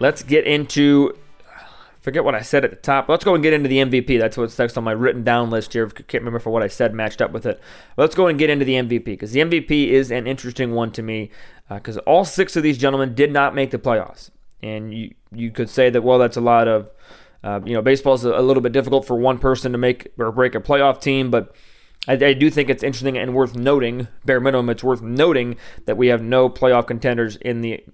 Let's 0.00 0.22
get 0.22 0.46
into 0.46 1.18
forget 2.00 2.24
what 2.24 2.34
I 2.34 2.40
said 2.40 2.64
at 2.64 2.70
the 2.70 2.76
top. 2.76 3.08
Let's 3.08 3.24
go 3.24 3.34
and 3.34 3.42
get 3.42 3.52
into 3.52 3.68
the 3.68 3.78
MVP. 3.78 4.18
That's 4.18 4.36
what's 4.36 4.58
next 4.58 4.78
on 4.78 4.84
my 4.84 4.92
written 4.92 5.24
down 5.24 5.50
list 5.50 5.74
here. 5.74 5.86
Can't 5.88 6.22
remember 6.22 6.38
for 6.38 6.48
what 6.48 6.62
I 6.62 6.68
said 6.68 6.94
matched 6.94 7.20
up 7.20 7.32
with 7.32 7.44
it. 7.44 7.60
Let's 7.98 8.14
go 8.14 8.28
and 8.28 8.38
get 8.38 8.48
into 8.48 8.64
the 8.64 8.74
MVP 8.74 9.04
because 9.04 9.32
the 9.32 9.40
MVP 9.40 9.88
is 9.88 10.10
an 10.10 10.26
interesting 10.26 10.72
one 10.72 10.90
to 10.92 11.02
me 11.02 11.30
because 11.68 11.98
uh, 11.98 12.02
all 12.06 12.24
six 12.24 12.56
of 12.56 12.62
these 12.62 12.78
gentlemen 12.78 13.14
did 13.14 13.32
not 13.32 13.54
make 13.54 13.70
the 13.72 13.78
playoffs, 13.78 14.30
and 14.62 14.94
you 14.94 15.14
you 15.32 15.50
could 15.50 15.68
say 15.68 15.90
that 15.90 16.02
well 16.02 16.18
that's 16.18 16.36
a 16.36 16.40
lot 16.40 16.66
of 16.66 16.90
uh, 17.44 17.60
you 17.64 17.74
know 17.74 17.82
baseball 17.82 18.14
is 18.14 18.24
a 18.24 18.40
little 18.40 18.62
bit 18.62 18.72
difficult 18.72 19.06
for 19.06 19.16
one 19.16 19.38
person 19.38 19.72
to 19.72 19.78
make 19.78 20.08
or 20.18 20.32
break 20.32 20.54
a 20.54 20.60
playoff 20.60 21.00
team, 21.00 21.30
but 21.30 21.54
I, 22.08 22.12
I, 22.14 22.32
do 22.32 22.50
think 22.50 22.70
it's 22.70 22.82
interesting 22.82 23.18
and 23.18 23.34
worth 23.34 23.54
noting, 23.54 24.08
bare 24.24 24.40
minimum, 24.40 24.70
it's 24.70 24.82
worth 24.82 25.02
noting 25.02 25.56
that 25.84 25.96
we 25.96 26.08
have 26.08 26.22
no 26.22 26.48
playoff 26.48 26.86
contenders 26.86 27.36
in 27.36 27.60
the 27.60 27.84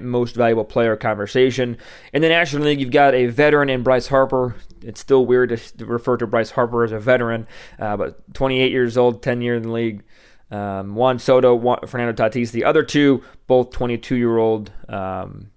most 0.00 0.36
valuable 0.36 0.64
player 0.64 0.96
conversation. 0.96 1.78
In 2.12 2.22
the 2.22 2.28
National 2.28 2.64
League, 2.64 2.80
you've 2.80 2.90
got 2.90 3.14
a 3.14 3.26
veteran 3.26 3.70
in 3.70 3.82
Bryce 3.82 4.08
Harper. 4.08 4.54
It's 4.82 5.00
still 5.00 5.24
weird 5.24 5.58
to 5.78 5.86
refer 5.86 6.18
to 6.18 6.26
Bryce 6.26 6.50
Harper 6.50 6.84
as 6.84 6.92
a 6.92 7.00
veteran, 7.00 7.48
uh, 7.78 7.96
but 7.96 8.34
28 8.34 8.70
years 8.70 8.98
old, 8.98 9.22
10 9.22 9.40
years 9.40 9.62
in 9.62 9.68
the 9.68 9.74
league. 9.74 10.04
Um, 10.50 10.94
Juan 10.94 11.18
Soto, 11.18 11.54
Juan, 11.54 11.80
Fernando 11.86 12.12
Tatis, 12.12 12.52
the 12.52 12.64
other 12.64 12.82
two, 12.82 13.24
both 13.46 13.70
22 13.70 14.14
year 14.14 14.36
old 14.36 14.70
um, 14.88 15.50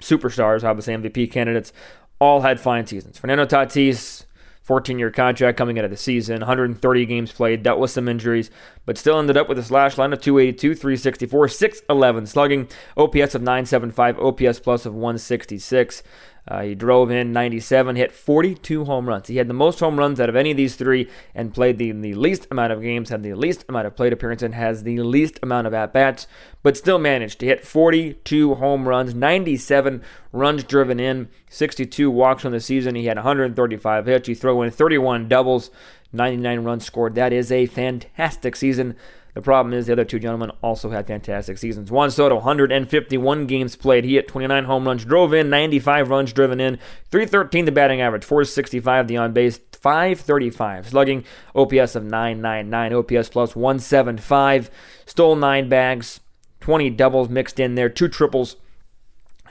superstars, 0.00 0.64
obviously 0.64 0.94
MVP 0.94 1.30
candidates, 1.30 1.72
all 2.18 2.40
had 2.40 2.58
fine 2.58 2.86
seasons. 2.86 3.18
Fernando 3.18 3.44
Tatis, 3.44 4.24
14 4.64 4.98
year 4.98 5.10
contract 5.10 5.58
coming 5.58 5.78
out 5.78 5.84
of 5.84 5.90
the 5.90 5.96
season, 5.96 6.40
130 6.40 7.06
games 7.06 7.30
played, 7.30 7.62
dealt 7.62 7.78
with 7.78 7.90
some 7.90 8.08
injuries, 8.08 8.50
but 8.86 8.96
still 8.96 9.18
ended 9.18 9.36
up 9.36 9.46
with 9.48 9.58
a 9.58 9.62
slash 9.62 9.98
line 9.98 10.12
of 10.12 10.20
282, 10.20 10.74
364, 10.74 11.48
611 11.48 12.26
slugging, 12.26 12.68
OPS 12.96 13.34
of 13.34 13.42
975, 13.42 14.18
OPS 14.18 14.60
plus 14.60 14.86
of 14.86 14.94
166. 14.94 16.02
Uh, 16.46 16.62
he 16.62 16.74
drove 16.74 17.10
in 17.10 17.32
97, 17.32 17.96
hit 17.96 18.12
42 18.12 18.84
home 18.84 19.08
runs. 19.08 19.28
He 19.28 19.36
had 19.36 19.48
the 19.48 19.54
most 19.54 19.80
home 19.80 19.98
runs 19.98 20.20
out 20.20 20.28
of 20.28 20.36
any 20.36 20.50
of 20.50 20.58
these 20.58 20.76
three 20.76 21.08
and 21.34 21.54
played 21.54 21.78
the, 21.78 21.90
the 21.92 22.14
least 22.14 22.46
amount 22.50 22.72
of 22.72 22.82
games, 22.82 23.08
had 23.08 23.22
the 23.22 23.32
least 23.32 23.64
amount 23.68 23.86
of 23.86 23.96
plate 23.96 24.12
appearances, 24.12 24.44
and 24.44 24.54
has 24.54 24.82
the 24.82 25.00
least 25.00 25.38
amount 25.42 25.66
of 25.66 25.72
at 25.72 25.94
bats, 25.94 26.26
but 26.62 26.76
still 26.76 26.98
managed 26.98 27.40
to 27.40 27.46
hit 27.46 27.66
42 27.66 28.56
home 28.56 28.86
runs, 28.86 29.14
97 29.14 30.02
runs 30.32 30.64
driven 30.64 31.00
in, 31.00 31.28
62 31.48 32.10
walks 32.10 32.44
on 32.44 32.52
the 32.52 32.60
season. 32.60 32.94
He 32.94 33.06
had 33.06 33.16
135 33.16 34.06
hits. 34.06 34.28
He 34.28 34.34
threw 34.34 34.60
in 34.62 34.70
31 34.70 35.28
doubles, 35.28 35.70
99 36.12 36.60
runs 36.60 36.84
scored. 36.84 37.14
That 37.14 37.32
is 37.32 37.50
a 37.50 37.66
fantastic 37.66 38.54
season. 38.54 38.96
The 39.34 39.42
problem 39.42 39.74
is 39.74 39.86
the 39.86 39.92
other 39.92 40.04
two 40.04 40.20
gentlemen 40.20 40.52
also 40.62 40.90
had 40.90 41.08
fantastic 41.08 41.58
seasons. 41.58 41.90
Juan 41.90 42.10
Soto, 42.10 42.36
151 42.36 43.46
games 43.46 43.74
played. 43.74 44.04
He 44.04 44.14
hit 44.14 44.28
29 44.28 44.64
home 44.64 44.86
runs, 44.86 45.04
drove 45.04 45.34
in 45.34 45.50
95 45.50 46.08
runs 46.08 46.32
driven 46.32 46.60
in, 46.60 46.78
313 47.10 47.64
the 47.64 47.72
batting 47.72 48.00
average, 48.00 48.24
465 48.24 49.08
the 49.08 49.16
on 49.16 49.32
base, 49.32 49.58
535 49.72 50.88
slugging, 50.88 51.24
OPS 51.54 51.96
of 51.96 52.04
999, 52.04 52.94
OPS 52.94 53.28
plus 53.28 53.56
175, 53.56 54.70
stole 55.04 55.34
nine 55.34 55.68
bags, 55.68 56.20
20 56.60 56.90
doubles 56.90 57.28
mixed 57.28 57.58
in 57.58 57.74
there, 57.74 57.88
two 57.88 58.08
triples. 58.08 58.56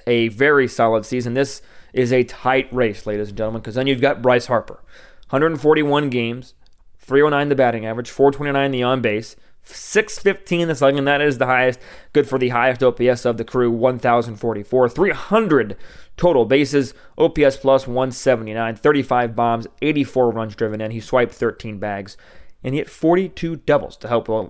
A 0.05 0.27
very 0.29 0.67
solid 0.67 1.05
season. 1.05 1.33
This 1.33 1.61
is 1.93 2.11
a 2.11 2.25
tight 2.25 2.67
race, 2.73 3.05
ladies 3.05 3.29
and 3.29 3.37
gentlemen, 3.37 3.61
because 3.61 3.75
then 3.75 3.87
you've 3.87 4.01
got 4.01 4.21
Bryce 4.21 4.47
Harper. 4.47 4.81
141 5.29 6.09
games, 6.09 6.55
309 6.99 7.49
the 7.49 7.55
batting 7.55 7.85
average, 7.85 8.09
429 8.09 8.71
the 8.71 8.83
on 8.83 9.01
base, 9.01 9.35
615 9.63 10.67
the 10.67 10.75
slugging, 10.75 11.05
that 11.05 11.21
is 11.21 11.37
the 11.37 11.45
highest. 11.45 11.79
Good 12.11 12.27
for 12.27 12.37
the 12.37 12.49
highest 12.49 12.83
OPS 12.83 13.25
of 13.25 13.37
the 13.37 13.45
crew, 13.45 13.71
1,044. 13.71 14.89
300 14.89 15.77
total 16.17 16.45
bases, 16.45 16.93
OPS 17.17 17.57
plus 17.57 17.87
179, 17.87 18.75
35 18.75 19.35
bombs, 19.35 19.67
84 19.81 20.31
runs 20.31 20.55
driven 20.55 20.81
in. 20.81 20.91
He 20.91 20.99
swiped 20.99 21.33
13 21.33 21.79
bags, 21.79 22.17
and 22.63 22.73
he 22.73 22.79
hit 22.79 22.89
42 22.89 23.57
doubles 23.57 23.97
to 23.97 24.07
help 24.07 24.29
uh, 24.29 24.47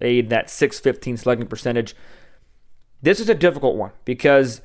aid 0.00 0.30
that 0.30 0.50
615 0.50 1.16
slugging 1.16 1.46
percentage. 1.46 1.94
This 3.02 3.20
is 3.20 3.28
a 3.28 3.34
difficult 3.34 3.76
one 3.76 3.92
because 4.04 4.62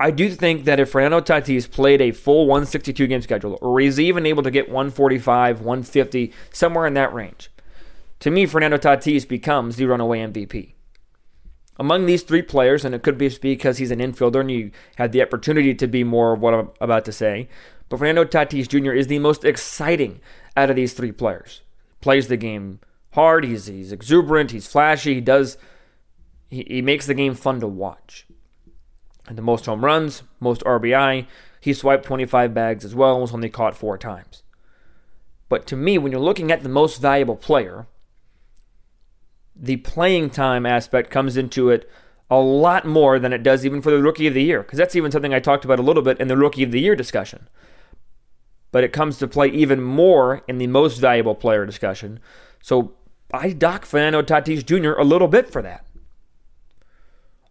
I 0.00 0.10
do 0.10 0.30
think 0.30 0.64
that 0.64 0.80
if 0.80 0.90
Fernando 0.90 1.20
Tatis 1.20 1.70
played 1.70 2.00
a 2.00 2.12
full 2.12 2.46
162 2.46 3.06
game 3.06 3.20
schedule, 3.20 3.58
or 3.60 3.80
he's 3.80 3.98
even 3.98 4.26
able 4.26 4.42
to 4.42 4.50
get 4.50 4.68
145, 4.68 5.60
150, 5.60 6.32
somewhere 6.52 6.86
in 6.86 6.94
that 6.94 7.12
range, 7.12 7.50
to 8.20 8.30
me, 8.30 8.46
Fernando 8.46 8.78
Tatis 8.78 9.26
becomes 9.26 9.76
the 9.76 9.86
runaway 9.86 10.20
MVP. 10.20 10.74
Among 11.78 12.06
these 12.06 12.24
three 12.24 12.42
players, 12.42 12.84
and 12.84 12.94
it 12.94 13.02
could 13.02 13.16
be 13.16 13.28
because 13.40 13.78
he's 13.78 13.92
an 13.92 14.00
infielder 14.00 14.40
and 14.40 14.50
you 14.50 14.72
had 14.96 15.12
the 15.12 15.22
opportunity 15.22 15.74
to 15.74 15.86
be 15.86 16.02
more 16.02 16.32
of 16.32 16.40
what 16.40 16.54
I'm 16.54 16.70
about 16.80 17.04
to 17.04 17.12
say, 17.12 17.48
but 17.88 17.98
Fernando 17.98 18.24
Tatis 18.24 18.68
Jr. 18.68 18.92
is 18.92 19.06
the 19.06 19.20
most 19.20 19.44
exciting 19.44 20.20
out 20.56 20.70
of 20.70 20.76
these 20.76 20.92
three 20.92 21.12
players. 21.12 21.62
Plays 22.00 22.28
the 22.28 22.36
game 22.36 22.80
hard, 23.12 23.44
he's, 23.44 23.66
he's 23.66 23.92
exuberant, 23.92 24.50
he's 24.50 24.66
flashy, 24.66 25.14
he 25.14 25.20
does, 25.20 25.56
he, 26.50 26.64
he 26.68 26.82
makes 26.82 27.06
the 27.06 27.14
game 27.14 27.34
fun 27.34 27.60
to 27.60 27.68
watch. 27.68 28.26
And 29.26 29.38
the 29.38 29.42
most 29.42 29.66
home 29.66 29.84
runs, 29.84 30.22
most 30.40 30.62
RBI, 30.62 31.26
he 31.60 31.72
swiped 31.72 32.04
25 32.04 32.52
bags 32.52 32.84
as 32.84 32.94
well 32.94 33.12
and 33.12 33.22
was 33.22 33.34
only 33.34 33.50
caught 33.50 33.76
four 33.76 33.96
times. 33.98 34.42
But 35.48 35.66
to 35.68 35.76
me, 35.76 35.96
when 35.98 36.12
you're 36.12 36.20
looking 36.20 36.50
at 36.50 36.62
the 36.62 36.68
most 36.68 37.00
valuable 37.00 37.36
player, 37.36 37.86
the 39.58 39.76
playing 39.78 40.30
time 40.30 40.64
aspect 40.64 41.10
comes 41.10 41.36
into 41.36 41.70
it 41.70 41.90
a 42.30 42.38
lot 42.38 42.86
more 42.86 43.18
than 43.18 43.32
it 43.32 43.42
does 43.42 43.64
even 43.64 43.80
for 43.80 43.90
the 43.90 44.02
rookie 44.02 44.26
of 44.26 44.34
the 44.34 44.42
year, 44.42 44.62
because 44.62 44.78
that's 44.78 44.96
even 44.96 45.10
something 45.10 45.34
I 45.34 45.40
talked 45.40 45.64
about 45.64 45.78
a 45.78 45.82
little 45.82 46.02
bit 46.02 46.20
in 46.20 46.28
the 46.28 46.36
rookie 46.36 46.62
of 46.62 46.70
the 46.70 46.80
year 46.80 46.94
discussion. 46.94 47.48
But 48.70 48.84
it 48.84 48.92
comes 48.92 49.18
to 49.18 49.26
play 49.26 49.48
even 49.48 49.82
more 49.82 50.42
in 50.46 50.58
the 50.58 50.66
most 50.66 50.98
valuable 50.98 51.34
player 51.34 51.64
discussion. 51.64 52.20
So 52.60 52.92
I 53.32 53.50
dock 53.52 53.86
Fernando 53.86 54.22
Tatis 54.22 54.64
Jr. 54.64 54.92
a 54.92 55.04
little 55.04 55.28
bit 55.28 55.50
for 55.50 55.62
that. 55.62 55.86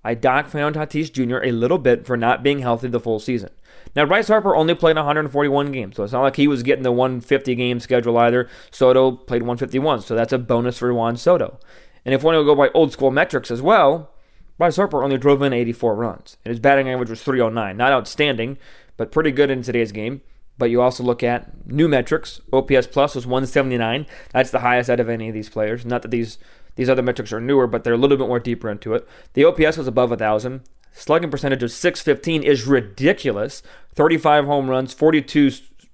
I 0.04 0.14
dock 0.14 0.48
Fernando 0.48 0.80
Tatis 0.80 1.12
Jr. 1.12 1.44
a 1.44 1.52
little 1.52 1.80
bit 1.80 2.06
for 2.06 2.16
not 2.16 2.44
being 2.44 2.60
healthy 2.60 2.88
the 2.88 3.00
full 3.00 3.20
season. 3.20 3.50
Now, 3.96 4.06
Bryce 4.06 4.28
Harper 4.28 4.56
only 4.56 4.76
played 4.76 4.96
141 4.96 5.72
games, 5.72 5.96
so 5.96 6.04
it's 6.04 6.14
not 6.14 6.22
like 6.22 6.36
he 6.36 6.48
was 6.48 6.64
getting 6.64 6.84
the 6.84 6.92
150 6.92 7.56
game 7.56 7.80
schedule 7.80 8.18
either. 8.18 8.48
Soto 8.70 9.12
played 9.12 9.42
151, 9.42 10.02
so 10.02 10.16
that's 10.16 10.34
a 10.34 10.38
bonus 10.38 10.78
for 10.78 10.94
Juan 10.94 11.18
Soto. 11.18 11.60
And 12.08 12.14
if 12.14 12.24
one 12.24 12.36
will 12.36 12.46
go 12.46 12.56
by 12.56 12.70
old 12.70 12.94
school 12.94 13.12
metrics 13.12 13.52
as 13.52 13.62
well, 13.62 14.12
Bryce 14.58 14.78
Harper 14.78 15.04
only 15.04 15.18
drove 15.18 15.42
in 15.42 15.52
84 15.52 15.94
runs, 15.94 16.38
and 16.46 16.52
his 16.52 16.60
batting 16.62 16.90
average 16.90 17.10
was 17.10 17.22
309. 17.22 17.76
Not 17.76 17.92
outstanding, 17.92 18.58
but 18.96 19.12
pretty 19.12 19.30
good 19.30 19.52
in 19.52 19.62
today's 19.62 19.92
game. 19.92 20.22
But 20.58 20.70
you 20.70 20.82
also 20.82 21.04
look 21.04 21.22
at 21.22 21.68
new 21.68 21.90
metrics. 21.90 22.40
OPS 22.54 22.88
plus 22.88 23.14
was 23.14 23.28
179. 23.28 24.06
That's 24.32 24.52
the 24.52 24.62
highest 24.62 24.90
out 24.90 25.02
of 25.02 25.10
any 25.10 25.28
of 25.28 25.34
these 25.34 25.50
players. 25.50 25.86
Not 25.86 26.02
that 26.02 26.12
these 26.12 26.38
these 26.76 26.90
other 26.90 27.02
metrics 27.02 27.34
are 27.34 27.42
newer, 27.42 27.68
but 27.68 27.84
they're 27.84 27.94
a 27.94 27.98
little 27.98 28.16
bit 28.16 28.30
more 28.30 28.40
deeper 28.40 28.70
into 28.70 28.94
it. 28.94 29.06
The 29.34 29.44
OPS 29.44 29.76
was 29.76 29.88
above 29.88 30.12
1,000. 30.12 30.62
Slugging 30.94 31.30
percentage 31.30 31.62
of 31.62 31.72
615 31.72 32.42
is 32.42 32.66
ridiculous. 32.66 33.64
35 33.96 34.46
home 34.46 34.70
runs, 34.70 34.94
42 34.94 35.52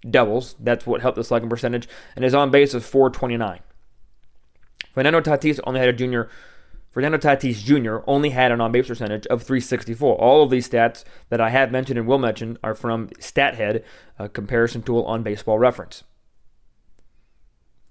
doubles. 0.08 0.56
That's 0.60 0.86
what 0.86 1.02
helped 1.02 1.16
the 1.16 1.24
slugging 1.24 1.50
percentage. 1.50 1.88
And 2.16 2.24
his 2.24 2.36
on 2.36 2.52
base 2.52 2.76
is 2.76 2.86
429. 2.86 3.62
Fernando 4.94 5.22
Tatis 5.22 5.60
only 5.66 5.80
had 5.80 5.90
a 5.90 5.94
junior. 5.94 6.30
Fernando 6.92 7.18
Tatis 7.18 7.64
Jr. 7.64 8.04
only 8.06 8.30
had 8.30 8.52
an 8.52 8.62
on-base 8.62 8.88
percentage 8.88 9.26
of 9.28 9.42
364. 9.42 10.16
All 10.16 10.44
of 10.44 10.52
these 10.52 10.70
stats 10.70 11.04
that 11.30 11.42
I 11.42 11.50
have 11.50 11.72
mentioned 11.72 11.98
and 11.98 12.08
will 12.08 12.20
mention 12.20 12.58
are 12.64 12.76
from 12.76 13.08
StatHead, 13.20 13.84
a 14.20 14.30
comparison 14.30 14.84
tool 14.84 15.04
on 15.04 15.24
Baseball 15.24 15.58
Reference. 15.58 16.04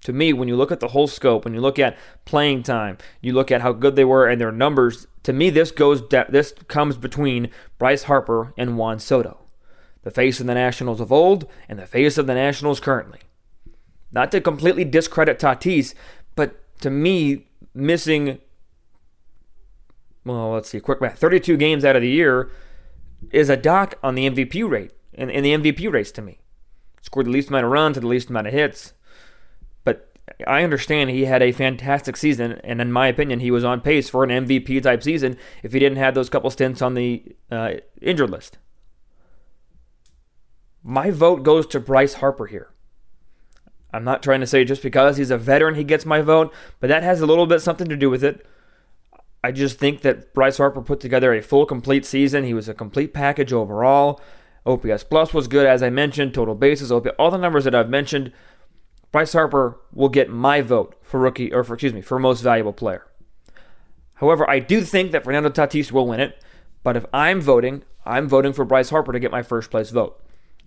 To 0.05 0.13
me, 0.13 0.33
when 0.33 0.49
you 0.49 0.57
look 0.57 0.73
at 0.73 0.81
the 0.81 0.89
whole 0.89 1.07
scope, 1.07 1.45
when 1.45 1.55
you 1.55 1.61
look 1.61 1.79
at 1.79 1.97
playing 2.25 2.65
time, 2.65 2.99
you 3.21 3.33
look 3.33 3.51
at 3.51 3.61
how 3.61 3.73
good 3.73 3.95
they 3.95 4.05
were 4.05 4.29
and 4.29 4.41
their 4.41 4.53
numbers. 4.53 5.07
To 5.25 5.33
me, 5.33 5.51
this 5.51 5.71
goes 5.71 6.03
this 6.09 6.55
comes 6.67 6.97
between 6.97 7.51
Bryce 7.79 8.05
Harper 8.05 8.53
and 8.57 8.77
Juan 8.77 8.99
Soto, 8.99 9.39
the 10.03 10.11
face 10.11 10.41
of 10.41 10.47
the 10.47 10.55
Nationals 10.55 11.01
of 11.01 11.13
old 11.13 11.47
and 11.69 11.79
the 11.79 11.87
face 11.87 12.19
of 12.19 12.27
the 12.27 12.35
Nationals 12.35 12.81
currently. 12.81 13.21
Not 14.11 14.33
to 14.33 14.41
completely 14.41 14.85
discredit 14.85 15.39
Tatis, 15.39 15.95
to 16.83 16.91
me, 16.91 17.47
missing, 17.75 18.39
well, 20.25 20.53
let's 20.53 20.69
see, 20.69 20.81
quick 20.81 21.01
math, 21.01 21.19
32 21.19 21.57
games 21.57 21.85
out 21.85 21.97
of 21.97 22.03
the 22.03 22.09
year 22.09 22.51
is 23.31 23.49
a 23.49 23.57
dock 23.57 23.95
on 24.03 24.15
the 24.15 24.29
MVP 24.29 24.69
rate, 24.69 24.93
in, 25.12 25.31
in 25.31 25.43
the 25.43 25.55
MVP 25.55 25.91
race 25.93 26.12
to 26.12 26.23
me. 26.23 26.41
Scored 27.01 27.27
the 27.27 27.31
least 27.31 27.49
amount 27.49 27.65
of 27.65 27.73
runs 27.73 27.97
and 27.97 28.05
the 28.05 28.09
least 28.09 28.31
amount 28.31 28.47
of 28.47 28.53
hits. 28.53 28.93
But 29.85 30.17
I 30.47 30.62
understand 30.62 31.11
he 31.11 31.25
had 31.25 31.43
a 31.43 31.53
fantastic 31.53 32.17
season, 32.17 32.61
and 32.65 32.81
in 32.81 32.93
my 32.93 33.09
opinion, 33.09 33.41
he 33.41 33.51
was 33.51 33.65
on 33.65 33.81
pace 33.81 34.09
for 34.09 34.25
an 34.25 34.47
MVP 34.47 34.83
type 34.83 35.03
season 35.03 35.37
if 35.62 35.73
he 35.73 35.79
didn't 35.79 35.99
have 35.99 36.15
those 36.15 36.31
couple 36.31 36.51
stints 36.51 36.83
on 36.83 36.95
the 36.95 37.35
uh, 37.51 37.75
injured 38.01 38.31
list. 38.31 38.59
My 40.85 41.11
vote 41.11 41.43
goes 41.45 41.67
to 41.69 41.81
Bryce 41.81 42.15
Harper 42.15 42.47
here. 42.47 42.73
I'm 43.93 44.05
not 44.05 44.23
trying 44.23 44.41
to 44.41 44.47
say 44.47 44.65
just 44.65 44.83
because 44.83 45.17
he's 45.17 45.31
a 45.31 45.39
veteran 45.39 45.75
he 45.75 45.85
gets 45.85 46.07
my 46.07 46.23
vote, 46.23 46.53
but 46.81 46.89
that 46.89 47.03
has 47.03 47.21
a 47.21 47.27
little 47.27 47.47
bit 47.47 47.61
something 47.61 47.89
to 47.89 47.97
do 47.97 48.09
with 48.09 48.25
it. 48.25 48.47
I 49.45 49.53
just 49.53 49.79
think 49.79 50.03
that 50.03 50.33
Bryce 50.35 50.59
Harper 50.59 50.83
put 50.83 51.01
together 51.01 51.35
a 51.35 51.43
full 51.43 51.67
complete 51.67 52.07
season. 52.07 52.45
He 52.45 52.55
was 52.55 52.69
a 52.69 52.75
complete 52.75 53.13
package 53.13 53.53
overall. 53.53 54.21
OPS 54.65 55.03
plus 55.05 55.35
was 55.35 55.49
good 55.49 55.67
as 55.67 55.83
I 55.83 55.91
mentioned, 55.91 56.33
total 56.33 56.55
bases, 56.55 56.93
all 56.93 57.01
the 57.01 57.37
numbers 57.37 57.65
that 57.65 57.75
I've 57.75 57.91
mentioned. 57.91 58.33
Bryce 59.11 59.33
Harper 59.33 59.81
will 59.93 60.09
get 60.09 60.31
my 60.31 60.61
vote 60.63 60.95
for 61.03 61.19
rookie 61.21 61.53
or 61.53 61.65
for 61.65 61.75
excuse 61.75 61.93
me, 61.93 62.01
for 62.01 62.19
most 62.19 62.41
valuable 62.41 62.73
player. 62.73 63.05
However, 64.15 64.49
I 64.49 64.61
do 64.61 64.83
think 64.83 65.11
that 65.11 65.25
Fernando 65.25 65.51
Tatis 65.51 65.91
will 65.91 66.07
win 66.07 66.21
it, 66.21 66.41
but 66.85 66.97
if 66.97 67.05
I'm 67.13 67.41
voting, 67.41 67.83
I'm 68.07 68.29
voting 68.29 68.53
for 68.53 68.65
Bryce 68.65 68.91
Harper 68.91 69.13
to 69.13 69.21
get 69.21 69.33
my 69.33 69.43
first 69.43 69.71
place 69.71 69.91
vote. 69.91 70.22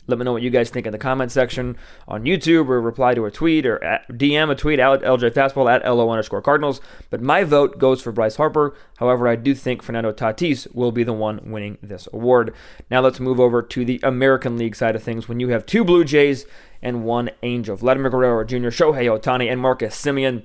Let 0.08 0.20
me 0.20 0.26
know 0.26 0.34
what 0.34 0.44
you 0.44 0.50
guys 0.50 0.70
think 0.70 0.86
in 0.86 0.92
the 0.92 0.98
comment 0.98 1.32
section 1.32 1.78
on 2.08 2.24
YouTube 2.24 2.70
or 2.70 2.80
reply 2.80 3.16
to 3.16 3.26
a 3.26 3.32
tweet 3.32 3.66
or 3.66 3.80
DM 4.12 4.52
a 4.52 4.56
tweet 4.56 4.80
at 4.80 5.02
LJ 5.02 5.32
Fastball 5.32 5.72
at 5.72 5.84
LO 5.86 6.10
underscore 6.10 6.42
Cardinals. 6.42 6.80
But 7.10 7.22
my 7.22 7.44
vote 7.44 7.80
goes 7.80 8.02
for 8.02 8.12
Bryce 8.12 8.36
Harper. 8.36 8.76
However, 8.98 9.28
I 9.28 9.36
do 9.36 9.56
think 9.56 9.82
Fernando 9.82 10.12
Tatis 10.12 10.74
will 10.76 10.92
be 10.92 11.04
the 11.04 11.14
one 11.14 11.40
winning 11.52 11.78
this 11.82 12.08
award. 12.14 12.54
Now 12.92 13.02
let's 13.02 13.20
move 13.20 13.40
over 13.40 13.62
to 13.62 13.86
the 13.86 14.00
American 14.04 14.58
League 14.58 14.76
side 14.76 14.96
of 14.96 15.04
things 15.04 15.28
when 15.28 15.40
you 15.40 15.50
have 15.50 15.66
two 15.66 15.84
Blue 15.84 16.04
Jays 16.04 16.46
and 16.82 17.04
one 17.04 17.32
Angel. 17.42 17.76
Vladimir 17.76 18.12
Guerrero 18.12 18.44
Jr., 18.44 18.68
Shohei 18.68 19.06
Ohtani, 19.06 19.52
and 19.52 19.60
Marcus 19.60 20.00
Semien. 20.00 20.44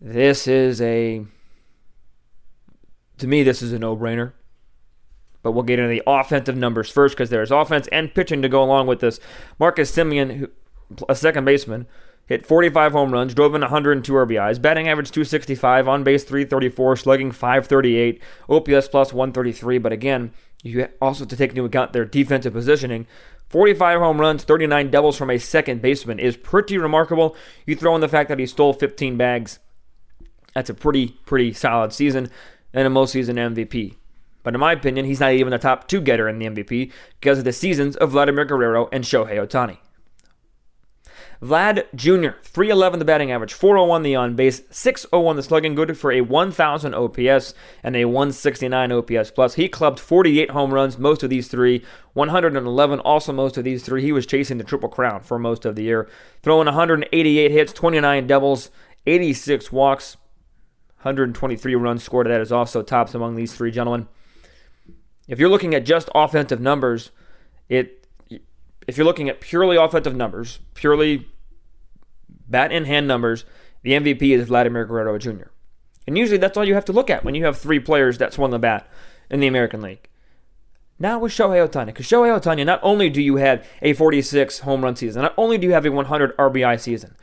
This 0.00 0.46
is 0.46 0.80
a. 0.80 1.24
To 3.18 3.26
me, 3.26 3.42
this 3.42 3.62
is 3.62 3.72
a 3.72 3.78
no 3.78 3.96
brainer. 3.96 4.32
But 5.46 5.52
we'll 5.52 5.62
get 5.62 5.78
into 5.78 5.90
the 5.90 6.02
offensive 6.08 6.56
numbers 6.56 6.90
first 6.90 7.14
because 7.14 7.30
there's 7.30 7.52
offense 7.52 7.86
and 7.92 8.12
pitching 8.12 8.42
to 8.42 8.48
go 8.48 8.64
along 8.64 8.88
with 8.88 8.98
this. 8.98 9.20
Marcus 9.60 9.94
Semien, 9.94 10.50
a 11.08 11.14
second 11.14 11.44
baseman, 11.44 11.86
hit 12.26 12.44
45 12.44 12.90
home 12.90 13.12
runs, 13.12 13.32
drove 13.32 13.54
in 13.54 13.60
102 13.60 14.12
RBIs, 14.12 14.60
batting 14.60 14.88
average 14.88 15.12
265, 15.12 15.86
on 15.86 16.02
base 16.02 16.24
334, 16.24 16.96
slugging 16.96 17.30
538, 17.30 18.20
OPS 18.48 18.88
plus 18.88 19.12
133. 19.12 19.78
But 19.78 19.92
again, 19.92 20.32
you 20.64 20.88
also 21.00 21.20
have 21.20 21.28
to 21.28 21.36
take 21.36 21.50
into 21.50 21.64
account 21.64 21.92
their 21.92 22.04
defensive 22.04 22.52
positioning. 22.52 23.06
45 23.48 24.00
home 24.00 24.20
runs, 24.20 24.42
39 24.42 24.90
doubles 24.90 25.16
from 25.16 25.30
a 25.30 25.38
second 25.38 25.80
baseman 25.80 26.18
is 26.18 26.36
pretty 26.36 26.76
remarkable. 26.76 27.36
You 27.66 27.76
throw 27.76 27.94
in 27.94 28.00
the 28.00 28.08
fact 28.08 28.30
that 28.30 28.40
he 28.40 28.46
stole 28.46 28.72
15 28.72 29.16
bags. 29.16 29.60
That's 30.56 30.70
a 30.70 30.74
pretty, 30.74 31.10
pretty 31.24 31.52
solid 31.52 31.92
season 31.92 32.32
and 32.72 32.84
a 32.84 32.90
most 32.90 33.12
season 33.12 33.36
MVP. 33.36 33.94
But 34.46 34.54
in 34.54 34.60
my 34.60 34.70
opinion, 34.70 35.06
he's 35.06 35.18
not 35.18 35.32
even 35.32 35.50
the 35.50 35.58
top 35.58 35.88
two 35.88 36.00
getter 36.00 36.28
in 36.28 36.38
the 36.38 36.46
MVP 36.46 36.92
because 37.18 37.38
of 37.38 37.44
the 37.44 37.52
seasons 37.52 37.96
of 37.96 38.12
Vladimir 38.12 38.44
Guerrero 38.44 38.88
and 38.92 39.02
Shohei 39.02 39.44
Ohtani. 39.44 39.78
Vlad 41.42 41.86
Jr., 41.96 42.38
311 42.44 43.00
the 43.00 43.04
batting 43.04 43.32
average, 43.32 43.52
401 43.52 44.04
the 44.04 44.14
on 44.14 44.36
base, 44.36 44.62
601 44.70 45.34
the 45.34 45.42
slugging, 45.42 45.74
good 45.74 45.98
for 45.98 46.12
a 46.12 46.20
1000 46.20 46.94
OPS 46.94 47.54
and 47.82 47.96
a 47.96 48.04
169 48.04 48.92
OPS 48.92 49.32
plus. 49.32 49.54
He 49.54 49.68
clubbed 49.68 49.98
48 49.98 50.52
home 50.52 50.72
runs, 50.72 50.96
most 50.96 51.24
of 51.24 51.30
these 51.30 51.48
three, 51.48 51.84
111 52.12 53.00
also 53.00 53.32
most 53.32 53.56
of 53.56 53.64
these 53.64 53.82
three. 53.82 54.02
He 54.02 54.12
was 54.12 54.26
chasing 54.26 54.58
the 54.58 54.64
triple 54.64 54.88
crown 54.88 55.22
for 55.22 55.40
most 55.40 55.64
of 55.64 55.74
the 55.74 55.82
year, 55.82 56.08
throwing 56.44 56.66
188 56.66 57.50
hits, 57.50 57.72
29 57.72 58.28
doubles, 58.28 58.70
86 59.06 59.72
walks, 59.72 60.16
123 60.98 61.74
runs 61.74 62.04
scored. 62.04 62.28
That 62.28 62.40
is 62.40 62.52
also 62.52 62.82
tops 62.84 63.12
among 63.12 63.34
these 63.34 63.52
three 63.52 63.72
gentlemen. 63.72 64.06
If 65.28 65.38
you're 65.38 65.48
looking 65.48 65.74
at 65.74 65.84
just 65.84 66.08
offensive 66.14 66.60
numbers, 66.60 67.10
it 67.68 68.06
if 68.86 68.96
you're 68.96 69.06
looking 69.06 69.28
at 69.28 69.40
purely 69.40 69.76
offensive 69.76 70.14
numbers, 70.14 70.60
purely 70.74 71.26
bat 72.48 72.70
in 72.70 72.84
hand 72.84 73.08
numbers, 73.08 73.44
the 73.82 73.92
MVP 73.92 74.22
is 74.36 74.46
Vladimir 74.46 74.84
Guerrero 74.84 75.18
Jr. 75.18 75.48
And 76.06 76.16
usually 76.16 76.38
that's 76.38 76.56
all 76.56 76.64
you 76.64 76.74
have 76.74 76.84
to 76.84 76.92
look 76.92 77.10
at 77.10 77.24
when 77.24 77.34
you 77.34 77.44
have 77.44 77.58
three 77.58 77.80
players 77.80 78.18
that 78.18 78.32
swung 78.32 78.50
the 78.50 78.58
bat 78.58 78.88
in 79.28 79.40
the 79.40 79.48
American 79.48 79.82
League. 79.82 80.08
Now 80.98 81.18
with 81.18 81.32
Shohei 81.32 81.66
Ohtani, 81.66 81.86
because 81.86 82.06
Shohei 82.06 82.38
Ohtani, 82.38 82.64
not 82.64 82.80
only 82.82 83.10
do 83.10 83.20
you 83.20 83.36
have 83.36 83.66
a 83.82 83.92
46 83.92 84.60
home 84.60 84.82
run 84.82 84.96
season, 84.96 85.22
not 85.22 85.34
only 85.36 85.58
do 85.58 85.66
you 85.66 85.72
have 85.72 85.84
a 85.84 85.90
100 85.90 86.36
RBI 86.36 86.80
season, 86.80 87.16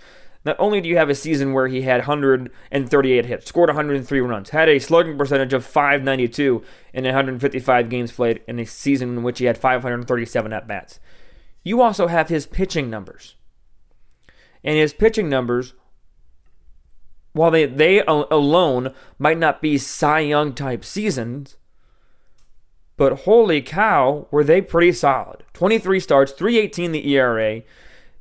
not 0.45 0.57
only 0.59 0.81
do 0.81 0.89
you 0.89 0.97
have 0.97 1.09
a 1.09 1.15
season 1.15 1.53
where 1.53 1.67
he 1.67 1.83
had 1.83 2.01
138 2.01 3.25
hits, 3.25 3.47
scored 3.47 3.69
103 3.69 4.19
runs, 4.19 4.49
had 4.49 4.67
a 4.67 4.79
slugging 4.79 5.17
percentage 5.17 5.53
of 5.53 5.65
592 5.65 6.63
in 6.93 7.05
155 7.05 7.89
games 7.89 8.11
played 8.11 8.41
in 8.47 8.59
a 8.59 8.65
season 8.65 9.17
in 9.17 9.23
which 9.23 9.39
he 9.39 9.45
had 9.45 9.57
537 9.57 10.53
at 10.53 10.67
bats, 10.67 10.99
you 11.63 11.81
also 11.81 12.07
have 12.07 12.27
his 12.27 12.45
pitching 12.45 12.89
numbers. 12.89 13.35
And 14.65 14.77
his 14.77 14.93
pitching 14.93 15.29
numbers, 15.29 15.73
while 17.31 17.51
they, 17.51 17.65
they 17.65 18.01
alone 18.03 18.93
might 19.17 19.37
not 19.37 19.61
be 19.61 19.77
Cy 19.77 20.19
Young 20.19 20.53
type 20.53 20.83
seasons, 20.83 21.57
but 22.97 23.19
holy 23.21 23.61
cow, 23.61 24.27
were 24.29 24.43
they 24.43 24.61
pretty 24.61 24.91
solid. 24.91 25.43
23 25.53 25.99
starts, 25.99 26.31
318 26.31 26.91
the 26.91 27.07
ERA, 27.13 27.61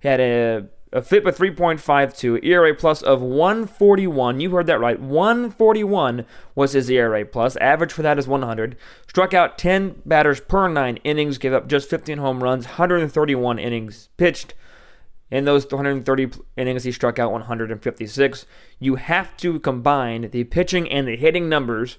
had 0.00 0.21
a 0.21 0.69
a 0.93 1.01
FIP 1.01 1.25
of 1.27 1.37
3.52, 1.37 2.45
ERA 2.45 2.75
plus 2.75 3.01
of 3.03 3.23
141. 3.23 4.41
You 4.41 4.51
heard 4.51 4.67
that 4.67 4.81
right. 4.81 5.01
141 5.01 6.27
was 6.55 6.73
his 6.73 6.91
ERA 6.91 7.25
plus. 7.25 7.57
Average 7.57 7.93
for 7.93 8.03
that 8.03 8.19
is 8.19 8.29
100. 8.29 8.77
Struck 9.09 9.33
out 9.33 9.57
10 9.57 10.03
batters 10.05 10.41
per 10.41 10.69
nine 10.69 10.99
innings, 10.99 11.39
gave 11.39 11.55
up 11.55 11.67
just 11.67 11.89
15 11.89 12.19
home 12.19 12.43
runs, 12.43 12.67
131 12.67 13.59
innings 13.59 14.11
pitched. 14.17 14.55
In 15.31 15.47
those 15.47 15.64
130 15.64 16.31
innings, 16.59 16.85
he 16.85 16.93
struck 16.93 17.19
out 17.19 17.33
156. 17.33 18.47
You 18.79 18.97
have 18.97 19.35
to 19.38 19.61
combine 19.61 20.29
the 20.31 20.45
pitching 20.45 20.90
and 20.90 21.09
the 21.09 21.16
hitting 21.16 21.49
numbers 21.49 21.97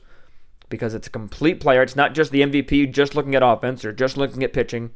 because 0.69 0.93
it's 0.93 1.07
a 1.07 1.11
complete 1.11 1.59
player. 1.59 1.81
It's 1.81 1.95
not 1.95 2.13
just 2.13 2.31
the 2.31 2.41
MVP 2.41 2.91
just 2.91 3.15
looking 3.15 3.33
at 3.33 3.41
offense 3.41 3.83
or 3.83 3.91
just 3.91 4.17
looking 4.17 4.43
at 4.43 4.53
pitching. 4.53 4.91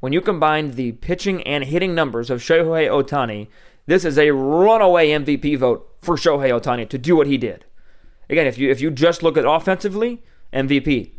When 0.00 0.14
you 0.14 0.22
combine 0.22 0.72
the 0.72 0.92
pitching 0.92 1.42
and 1.42 1.64
hitting 1.64 1.94
numbers 1.94 2.30
of 2.30 2.40
Shohei 2.40 2.88
Ohtani, 2.88 3.48
this 3.86 4.04
is 4.04 4.18
a 4.18 4.30
runaway 4.30 5.10
MVP 5.10 5.58
vote 5.58 5.88
for 6.00 6.16
Shohei 6.16 6.58
Ohtani 6.58 6.88
to 6.88 6.98
do 6.98 7.16
what 7.16 7.26
he 7.26 7.36
did. 7.36 7.66
Again, 8.30 8.46
if 8.46 8.56
you 8.56 8.70
if 8.70 8.80
you 8.80 8.90
just 8.90 9.22
look 9.22 9.36
at 9.36 9.44
offensively, 9.44 10.22
MVP. 10.52 11.12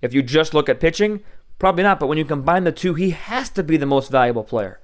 If 0.00 0.14
you 0.14 0.22
just 0.22 0.54
look 0.54 0.68
at 0.68 0.78
pitching, 0.80 1.20
probably 1.58 1.82
not. 1.82 1.98
But 1.98 2.06
when 2.06 2.18
you 2.18 2.24
combine 2.24 2.64
the 2.64 2.72
two, 2.72 2.94
he 2.94 3.10
has 3.10 3.50
to 3.50 3.62
be 3.62 3.76
the 3.76 3.86
most 3.86 4.10
valuable 4.10 4.44
player 4.44 4.80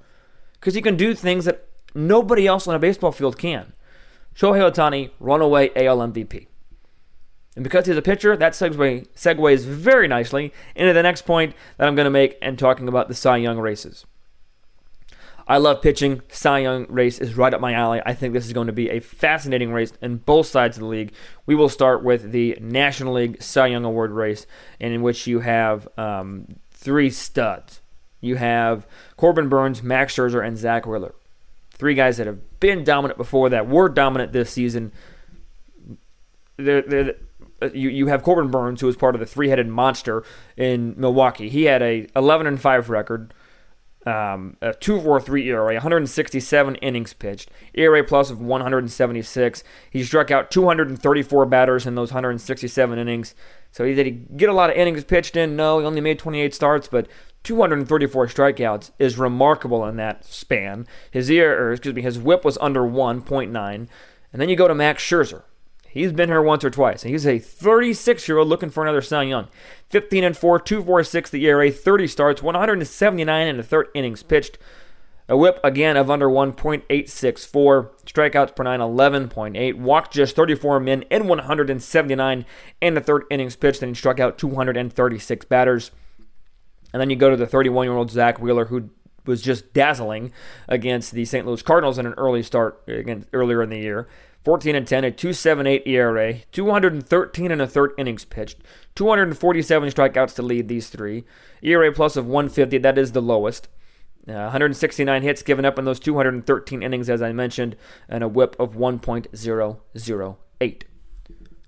because 0.59 0.73
he 0.73 0.81
can 0.81 0.97
do 0.97 1.13
things 1.13 1.45
that 1.45 1.67
nobody 1.93 2.47
else 2.47 2.67
on 2.67 2.75
a 2.75 2.79
baseball 2.79 3.11
field 3.11 3.37
can. 3.37 3.73
Shohei 4.35 4.69
Ohtani, 4.69 5.11
runaway 5.19 5.69
AL 5.75 5.99
MVP. 5.99 6.47
And 7.55 7.63
because 7.63 7.85
he's 7.85 7.97
a 7.97 8.01
pitcher, 8.01 8.35
that 8.35 8.53
segue, 8.53 9.07
segues 9.15 9.63
very 9.63 10.07
nicely 10.07 10.53
into 10.75 10.93
the 10.93 11.03
next 11.03 11.21
point 11.23 11.55
that 11.77 11.87
I'm 11.87 11.95
going 11.95 12.05
to 12.05 12.11
make 12.11 12.37
and 12.41 12.59
talking 12.59 12.87
about 12.87 13.07
the 13.07 13.13
Cy 13.13 13.37
Young 13.37 13.57
races. 13.57 14.05
I 15.47 15.57
love 15.57 15.81
pitching. 15.81 16.21
Cy 16.29 16.59
Young 16.59 16.87
race 16.89 17.19
is 17.19 17.37
right 17.37 17.53
up 17.53 17.61
my 17.61 17.73
alley. 17.73 18.01
I 18.05 18.13
think 18.13 18.33
this 18.33 18.45
is 18.45 18.53
going 18.53 18.67
to 18.67 18.73
be 18.73 18.89
a 18.89 18.99
fascinating 18.99 19.71
race 19.71 19.93
in 20.01 20.17
both 20.17 20.47
sides 20.47 20.75
of 20.75 20.81
the 20.81 20.87
league. 20.87 21.13
We 21.45 21.55
will 21.55 21.69
start 21.69 22.03
with 22.03 22.31
the 22.31 22.57
National 22.59 23.13
League 23.13 23.41
Cy 23.41 23.67
Young 23.67 23.85
Award 23.85 24.11
race, 24.11 24.47
in 24.79 25.01
which 25.01 25.27
you 25.27 25.41
have 25.41 25.87
um, 25.97 26.55
three 26.71 27.09
studs. 27.09 27.81
You 28.21 28.37
have 28.37 28.87
Corbin 29.17 29.47
Burnes, 29.47 29.83
Max 29.83 30.15
Scherzer, 30.15 30.45
and 30.45 30.57
Zack 30.57 30.87
Wheeler. 30.87 31.13
Three 31.71 31.93
guys 31.93 32.17
that 32.17 32.25
have 32.25 32.59
been 32.59 32.83
dominant 32.83 33.17
before 33.17 33.49
that, 33.49 33.67
were 33.67 33.87
dominant 33.87 34.33
this 34.33 34.49
season. 34.49 34.91
They're, 36.57 36.81
they're, 36.81 37.15
you, 37.73 37.89
you 37.89 38.07
have 38.07 38.23
Corbin 38.23 38.51
Burnes, 38.51 38.81
who 38.81 38.87
was 38.87 38.95
part 38.95 39.15
of 39.15 39.19
the 39.19 39.25
three 39.25 39.49
headed 39.49 39.67
monster 39.67 40.23
in 40.57 40.93
Milwaukee. 40.97 41.49
He 41.49 41.63
had 41.63 41.81
a 41.81 42.07
11 42.15 42.47
and 42.47 42.59
5 42.59 42.89
record, 42.89 43.33
um, 44.05 44.57
a 44.61 44.71
2.43 44.71 45.45
ERA, 45.45 45.73
167 45.73 46.75
innings 46.75 47.13
pitched, 47.13 47.49
ERA 47.73 48.03
plus 48.03 48.29
of 48.29 48.41
176. 48.41 49.63
He 49.89 50.03
struck 50.03 50.31
out 50.31 50.51
234 50.51 51.45
batters 51.45 51.85
in 51.87 51.95
those 51.95 52.11
167 52.11 52.99
innings. 52.99 53.35
So 53.71 53.83
he 53.83 53.93
did 53.93 54.05
he 54.05 54.11
get 54.11 54.49
a 54.49 54.53
lot 54.53 54.69
of 54.69 54.75
innings 54.75 55.03
pitched 55.03 55.35
in? 55.35 55.55
No, 55.55 55.79
he 55.79 55.85
only 55.85 56.01
made 56.01 56.19
28 56.19 56.53
starts, 56.53 56.87
but 56.87 57.07
234 57.43 58.27
strikeouts 58.27 58.91
is 58.99 59.17
remarkable 59.17 59.85
in 59.85 59.95
that 59.97 60.25
span. 60.25 60.87
His 61.11 61.29
ear, 61.29 61.71
excuse 61.71 61.95
me, 61.95 62.01
his 62.01 62.17
WHIP 62.17 62.43
was 62.43 62.57
under 62.59 62.81
1.9. 62.81 63.87
And 64.35 64.41
then 64.41 64.49
you 64.49 64.55
go 64.55 64.67
to 64.67 64.75
Max 64.75 65.03
Scherzer, 65.03 65.43
He's 65.95 66.11
been 66.11 66.27
here 66.27 66.41
once 66.41 66.65
or 66.65 66.69
twice. 66.69 67.03
And 67.03 67.11
he's 67.11 67.25
a 67.25 67.39
36 67.39 68.27
year 68.27 68.37
old 68.37 68.49
looking 68.49 68.69
for 68.69 68.83
another 68.83 69.01
Cy 69.01 69.23
Young. 69.23 69.47
15 69.87 70.25
and 70.25 70.37
4, 70.37 70.59
246 70.59 71.29
the 71.29 71.45
ERA, 71.47 71.71
30 71.71 72.07
starts, 72.07 72.43
179 72.43 73.47
in 73.47 73.55
the 73.55 73.63
third 73.63 73.87
innings 73.95 74.21
pitched. 74.21 74.57
A 75.29 75.37
whip 75.37 75.57
again 75.63 75.95
of 75.95 76.11
under 76.11 76.27
1.864. 76.27 77.89
Strikeouts 78.05 78.55
per 78.55 78.63
9, 78.63 78.79
11.8. 78.81 79.75
Walked 79.75 80.11
just 80.11 80.35
34 80.35 80.81
men 80.81 81.03
in 81.03 81.27
179 81.29 82.45
in 82.81 82.93
the 82.93 83.01
third 83.01 83.23
innings 83.31 83.55
pitched. 83.55 83.79
Then 83.79 83.89
he 83.89 83.95
struck 83.95 84.19
out 84.19 84.37
236 84.37 85.45
batters. 85.45 85.91
And 86.91 86.99
then 86.99 87.09
you 87.09 87.15
go 87.15 87.29
to 87.29 87.37
the 87.37 87.47
31 87.47 87.85
year 87.85 87.95
old 87.95 88.11
Zack 88.11 88.41
Wheeler, 88.41 88.65
who 88.65 88.89
was 89.25 89.41
just 89.41 89.73
dazzling 89.73 90.33
against 90.67 91.13
the 91.13 91.23
St. 91.23 91.47
Louis 91.47 91.61
Cardinals 91.61 91.97
in 91.97 92.05
an 92.05 92.13
early 92.17 92.43
start 92.43 92.83
again, 92.85 93.25
earlier 93.31 93.63
in 93.63 93.69
the 93.69 93.79
year. 93.79 94.09
14 94.45 94.75
and 94.75 94.87
10, 94.87 95.03
a 95.03 95.11
2.78 95.11 95.87
ERA, 95.87 96.35
213 96.51 97.51
and 97.51 97.61
a 97.61 97.67
third 97.67 97.93
innings 97.97 98.23
pitched, 98.23 98.59
247 98.93 99.89
strikeouts 99.89 100.35
to 100.35 100.43
lead 100.43 100.67
these 100.67 100.89
three, 100.89 101.23
ERA 101.63 101.91
plus 101.91 102.15
of 102.15 102.27
150, 102.27 102.77
that 102.77 102.99
is 102.99 103.13
the 103.13 103.23
lowest. 103.23 103.67
Uh, 104.27 104.33
169 104.33 105.23
hits 105.23 105.41
given 105.41 105.65
up 105.65 105.79
in 105.79 105.85
those 105.85 105.99
213 105.99 106.83
innings, 106.83 107.09
as 107.09 107.23
I 107.23 107.31
mentioned, 107.31 107.75
and 108.07 108.23
a 108.23 108.27
whip 108.27 108.55
of 108.59 108.75
1.008. 108.75 110.83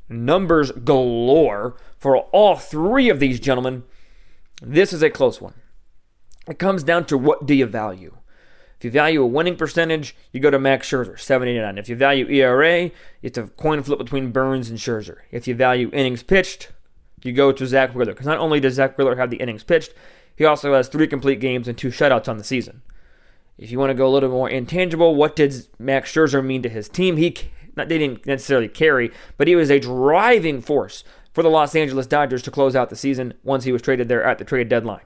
Numbers 0.10 0.72
galore 0.72 1.76
for 1.98 2.18
all 2.18 2.56
three 2.56 3.10
of 3.10 3.20
these 3.20 3.40
gentlemen. 3.40 3.84
This 4.62 4.94
is 4.94 5.02
a 5.02 5.10
close 5.10 5.42
one. 5.42 5.56
it 6.48 6.60
comes 6.60 6.84
down 6.84 7.06
to 7.06 7.18
what 7.18 7.48
do 7.48 7.56
you 7.56 7.66
value. 7.66 8.18
If 8.78 8.86
you 8.86 8.92
value 8.92 9.24
a 9.24 9.28
winning 9.28 9.56
percentage, 9.56 10.16
you 10.32 10.40
go 10.40 10.52
to 10.52 10.60
Max 10.60 10.88
Scherzer, 10.88 11.20
789. 11.20 11.78
If 11.80 11.90
you 11.90 11.96
value 11.96 12.28
ERA, 12.28 12.92
it's 13.24 13.38
a 13.38 13.48
coin 13.48 13.82
flip 13.82 13.98
between 13.98 14.32
Burnes 14.32 14.70
and 14.70 14.78
Scherzer. 14.78 15.18
If 15.32 15.48
you 15.48 15.56
value 15.56 15.90
innings 15.94 16.22
pitched, 16.22 16.72
you 17.24 17.34
go 17.34 17.52
to 17.52 17.66
Zack 17.66 17.96
Wheeler. 17.96 18.14
Because 18.14 18.28
not 18.28 18.38
only 18.38 18.60
does 18.60 18.76
Zack 18.76 18.98
Wheeler 18.98 19.16
have 19.16 19.32
the 19.32 19.38
innings 19.38 19.64
pitched, 19.64 19.94
he 20.36 20.46
also 20.46 20.74
has 20.76 20.88
three 20.88 21.08
complete 21.08 21.40
games 21.40 21.68
and 21.68 21.76
two 21.76 21.90
shutouts 21.90 22.28
on 22.28 22.38
the 22.38 22.44
season. 22.44 22.84
If 23.58 23.72
you 23.72 23.80
want 23.80 23.90
to 23.90 23.96
go 23.96 24.08
a 24.08 24.14
little 24.14 24.30
more 24.30 24.50
intangible, 24.50 25.16
what 25.16 25.36
did 25.36 25.68
Max 25.80 26.14
Scherzer 26.14 26.46
mean 26.46 26.62
to 26.62 26.70
his 26.70 26.88
team? 26.88 27.18
He 27.18 27.36
not 27.76 27.90
they 27.90 27.98
didn't 27.98 28.26
necessarily 28.26 28.68
carry, 28.68 29.12
but 29.38 29.48
he 29.48 29.56
was 29.56 29.72
a 29.72 29.80
driving 29.80 30.62
force 30.62 31.04
for 31.32 31.44
the 31.44 31.50
Los 31.50 31.76
Angeles 31.76 32.08
Dodgers 32.08 32.42
to 32.44 32.52
close 32.52 32.76
out 32.76 32.90
the 32.90 32.96
season 32.96 33.34
once 33.44 33.64
he 33.64 33.72
was 33.72 33.82
traded 33.82 34.08
there 34.08 34.24
at 34.24 34.38
the 34.38 34.46
trade 34.46 34.70
deadline. 34.70 35.02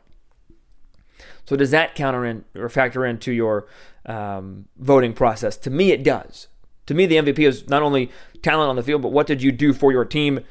So 1.45 1.55
does 1.55 1.71
that 1.71 1.95
counter 1.95 2.25
in 2.25 2.45
or 2.55 2.69
factor 2.69 3.05
into 3.05 3.31
your 3.31 3.67
um, 4.05 4.65
voting 4.77 5.13
process? 5.13 5.57
To 5.57 5.69
me, 5.69 5.91
it 5.91 6.03
does. 6.03 6.47
To 6.87 6.93
me, 6.93 7.05
the 7.05 7.15
MVP 7.15 7.47
is 7.47 7.67
not 7.69 7.81
only 7.83 8.11
talent 8.41 8.69
on 8.69 8.75
the 8.75 8.83
field, 8.83 9.01
but 9.01 9.11
what 9.11 9.27
did 9.27 9.41
you 9.41 9.51
do 9.51 9.73
for 9.73 9.91
your 9.91 10.05
team? 10.05 10.41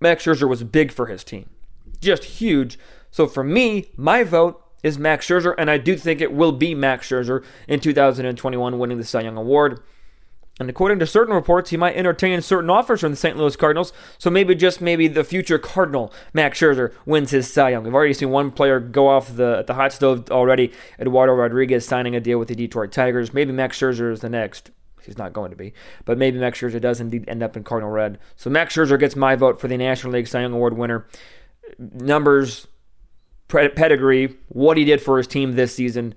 Max 0.00 0.24
Scherzer 0.24 0.48
was 0.48 0.64
big 0.64 0.90
for 0.90 1.06
his 1.06 1.22
team, 1.22 1.50
just 2.00 2.24
huge. 2.24 2.78
So 3.10 3.26
for 3.26 3.44
me, 3.44 3.90
my 3.96 4.24
vote 4.24 4.62
is 4.82 4.98
Max 4.98 5.26
Scherzer, 5.26 5.54
and 5.58 5.70
I 5.70 5.76
do 5.76 5.96
think 5.96 6.20
it 6.20 6.32
will 6.32 6.52
be 6.52 6.74
Max 6.74 7.08
Scherzer 7.08 7.44
in 7.68 7.80
2021 7.80 8.78
winning 8.78 8.98
the 8.98 9.04
Cy 9.04 9.20
Young 9.20 9.36
Award. 9.36 9.82
And 10.60 10.68
according 10.68 10.98
to 10.98 11.06
certain 11.06 11.34
reports, 11.34 11.70
he 11.70 11.78
might 11.78 11.96
entertain 11.96 12.40
certain 12.42 12.68
offers 12.68 13.00
from 13.00 13.12
the 13.12 13.16
St. 13.16 13.34
Louis 13.34 13.56
Cardinals. 13.56 13.94
So 14.18 14.28
maybe 14.28 14.54
just 14.54 14.82
maybe 14.82 15.08
the 15.08 15.24
future 15.24 15.58
Cardinal, 15.58 16.12
Max 16.34 16.60
Scherzer, 16.60 16.92
wins 17.06 17.30
his 17.30 17.50
Cy 17.50 17.70
Young. 17.70 17.82
We've 17.82 17.94
already 17.94 18.12
seen 18.12 18.28
one 18.28 18.50
player 18.50 18.78
go 18.78 19.08
off 19.08 19.34
the 19.34 19.64
the 19.66 19.72
hot 19.74 19.94
stove 19.94 20.30
already. 20.30 20.70
Eduardo 20.98 21.32
Rodriguez 21.32 21.86
signing 21.86 22.14
a 22.14 22.20
deal 22.20 22.38
with 22.38 22.48
the 22.48 22.54
Detroit 22.54 22.92
Tigers. 22.92 23.32
Maybe 23.32 23.52
Max 23.52 23.78
Scherzer 23.78 24.12
is 24.12 24.20
the 24.20 24.28
next. 24.28 24.70
He's 25.02 25.16
not 25.16 25.32
going 25.32 25.50
to 25.50 25.56
be, 25.56 25.72
but 26.04 26.18
maybe 26.18 26.38
Max 26.38 26.60
Scherzer 26.60 26.80
does 26.80 27.00
indeed 27.00 27.24
end 27.26 27.42
up 27.42 27.56
in 27.56 27.64
Cardinal 27.64 27.90
red. 27.90 28.18
So 28.36 28.50
Max 28.50 28.76
Scherzer 28.76 29.00
gets 29.00 29.16
my 29.16 29.36
vote 29.36 29.58
for 29.58 29.66
the 29.66 29.78
National 29.78 30.12
League 30.12 30.28
Cy 30.28 30.42
Young 30.42 30.52
Award 30.52 30.76
winner. 30.76 31.06
Numbers, 31.78 32.66
pedigree, 33.48 34.36
what 34.48 34.76
he 34.76 34.84
did 34.84 35.00
for 35.00 35.16
his 35.16 35.26
team 35.26 35.56
this 35.56 35.74
season, 35.74 36.14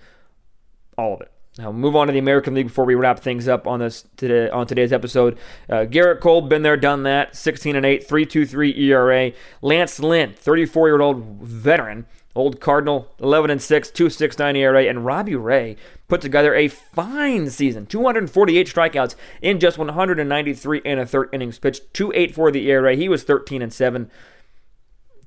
all 0.98 1.14
of 1.14 1.22
it. 1.22 1.33
Now 1.58 1.72
move 1.72 1.96
on 1.96 2.08
to 2.08 2.14
the 2.14 2.20
American 2.20 2.56
League 2.56 2.68
before 2.68 2.86
we 2.86 2.96
wrap 2.96 3.20
things 3.20 3.48
up 3.48 3.68
on 3.68 3.80
this 3.80 4.08
today 4.18 4.50
on 4.50 4.66
today's 4.66 4.92
episode. 4.92 5.38
Uh, 5.70 5.86
Gerrit 5.86 6.20
Cole, 6.20 6.42
been 6.42 6.64
there, 6.64 6.78
done 6.78 7.04
that. 7.04 7.36
16 7.36 7.76
and 7.76 7.86
8, 7.86 8.08
3.23 8.08 8.78
ERA. 8.80 9.32
Lance 9.62 10.00
Lynn, 10.00 10.34
34 10.34 10.88
year 10.88 11.02
old 11.02 11.24
veteran, 11.44 12.08
old 12.36 12.60
Cardinal, 12.60 13.14
11 13.20 13.52
and 13.52 13.62
6, 13.62 13.92
2.69 13.92 14.58
ERA, 14.58 14.84
and 14.86 15.06
Robbie 15.06 15.36
Ray 15.36 15.76
put 16.08 16.22
together 16.22 16.56
a 16.56 16.68
fine 16.68 17.52
season. 17.52 17.86
248 17.86 18.68
strikeouts 18.68 19.16
in 19.44 19.60
just 19.60 19.78
193 19.78 20.82
and 20.84 21.00
a 21.00 21.06
third 21.06 21.30
innings 21.32 21.60
pitched. 21.60 21.94
2.84 21.94 22.54
the 22.54 22.72
ERA. 22.72 22.96
He 22.96 23.08
was 23.08 23.24
13 23.24 23.62
and 23.62 23.72
7. 23.72 24.10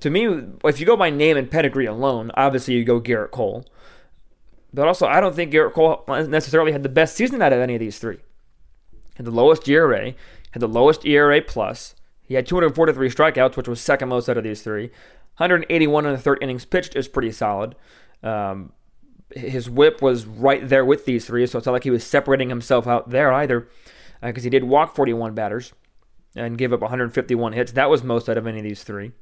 To 0.00 0.10
me, 0.10 0.26
if 0.64 0.80
you 0.80 0.86
go 0.86 0.96
by 0.96 1.08
name 1.08 1.36
and 1.36 1.48
pedigree 1.48 1.86
alone, 1.86 2.32
obviously 2.34 2.74
you 2.74 2.84
go 2.84 3.00
Gerrit 3.00 3.30
Cole. 3.30 3.64
But 4.76 4.86
also, 4.86 5.06
I 5.06 5.20
don't 5.20 5.34
think 5.34 5.54
Gerrit 5.54 5.72
Cole 5.72 6.04
necessarily 6.28 6.70
had 6.70 6.82
the 6.82 6.90
best 6.90 7.16
season 7.16 7.40
out 7.40 7.54
of 7.54 7.60
any 7.60 7.74
of 7.74 7.80
these 7.80 7.98
three. 7.98 8.18
Had 9.14 9.24
the 9.24 9.30
lowest 9.30 9.66
ERA, 9.66 10.12
had 10.50 10.60
the 10.60 10.68
lowest 10.68 11.06
ERA 11.06 11.40
plus. 11.40 11.94
He 12.22 12.34
had 12.34 12.46
243 12.46 13.08
strikeouts, 13.08 13.56
which 13.56 13.68
was 13.68 13.80
second 13.80 14.10
most 14.10 14.28
out 14.28 14.36
of 14.36 14.44
these 14.44 14.60
three. 14.60 14.90
181 15.38 16.04
in 16.04 16.12
the 16.12 16.18
third 16.18 16.40
innings 16.42 16.66
pitched 16.66 16.94
is 16.94 17.08
pretty 17.08 17.32
solid. 17.32 17.74
Um, 18.22 18.74
his 19.34 19.70
whip 19.70 20.02
was 20.02 20.26
right 20.26 20.68
there 20.68 20.84
with 20.84 21.06
these 21.06 21.24
three, 21.24 21.46
so 21.46 21.56
it's 21.56 21.64
not 21.64 21.72
like 21.72 21.84
he 21.84 21.90
was 21.90 22.04
separating 22.04 22.50
himself 22.50 22.86
out 22.86 23.08
there 23.08 23.32
either, 23.32 23.68
because 24.20 24.42
uh, 24.42 24.44
he 24.44 24.50
did 24.50 24.64
walk 24.64 24.94
41 24.94 25.34
batters 25.34 25.72
and 26.34 26.58
give 26.58 26.74
up 26.74 26.82
151 26.82 27.54
hits. 27.54 27.72
That 27.72 27.88
was 27.88 28.02
most 28.02 28.28
out 28.28 28.36
of 28.36 28.46
any 28.46 28.58
of 28.58 28.64
these 28.64 28.84
three. 28.84 29.12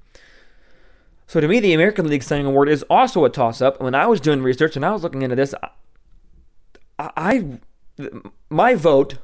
So 1.27 1.41
to 1.41 1.49
me, 1.49 1.61
the 1.61 1.73
American 1.73 2.09
League 2.09 2.29
Young 2.29 2.47
Award 2.47 2.69
is 2.69 2.83
also 2.91 3.25
a 3.25 3.31
toss-up. 3.31 3.81
When 3.81 3.95
I 3.95 4.07
was 4.07 4.21
doing 4.21 4.43
research 4.43 4.77
and 4.77 4.85
I 4.85 4.93
was 4.93 5.03
looking 5.03 5.23
into 5.23 5.37
this, 5.37 5.55
I, 6.99 7.11
I 7.17 7.59
my 8.51 8.75
vote 8.75 9.19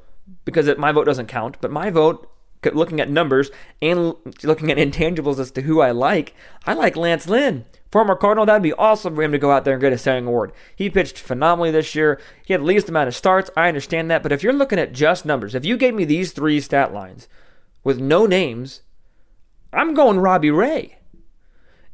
because 0.44 0.66
it, 0.68 0.78
my 0.78 0.92
vote 0.92 1.04
doesn't 1.04 1.26
count, 1.26 1.56
but 1.60 1.70
my 1.70 1.90
vote, 1.90 2.30
looking 2.72 3.00
at 3.00 3.10
numbers 3.10 3.50
and 3.80 4.14
looking 4.42 4.70
at 4.70 4.76
intangibles 4.78 5.38
as 5.38 5.50
to 5.52 5.62
who 5.62 5.80
I 5.80 5.90
like, 5.90 6.34
I 6.66 6.74
like 6.74 6.96
Lance 6.96 7.28
Lynn. 7.28 7.64
Former 7.90 8.14
Cardinal, 8.14 8.46
that'd 8.46 8.62
be 8.62 8.72
awesome 8.74 9.16
for 9.16 9.22
him 9.22 9.32
to 9.32 9.38
go 9.38 9.50
out 9.50 9.64
there 9.64 9.74
and 9.74 9.80
get 9.80 9.92
a 9.92 10.10
Young 10.10 10.28
Award. 10.28 10.52
He 10.76 10.88
pitched 10.88 11.18
phenomenally 11.18 11.72
this 11.72 11.94
year. 11.94 12.20
He 12.46 12.52
had 12.52 12.60
the 12.60 12.66
least 12.66 12.88
amount 12.88 13.08
of 13.08 13.16
starts. 13.16 13.50
I 13.56 13.66
understand 13.66 14.10
that. 14.10 14.22
But 14.22 14.30
if 14.30 14.44
you're 14.44 14.52
looking 14.52 14.78
at 14.78 14.92
just 14.92 15.24
numbers, 15.24 15.56
if 15.56 15.64
you 15.64 15.76
gave 15.76 15.94
me 15.94 16.04
these 16.04 16.32
three 16.32 16.60
stat 16.60 16.94
lines 16.94 17.26
with 17.82 17.98
no 17.98 18.26
names, 18.26 18.82
I'm 19.72 19.94
going 19.94 20.20
Robbie 20.20 20.52
Ray. 20.52 20.99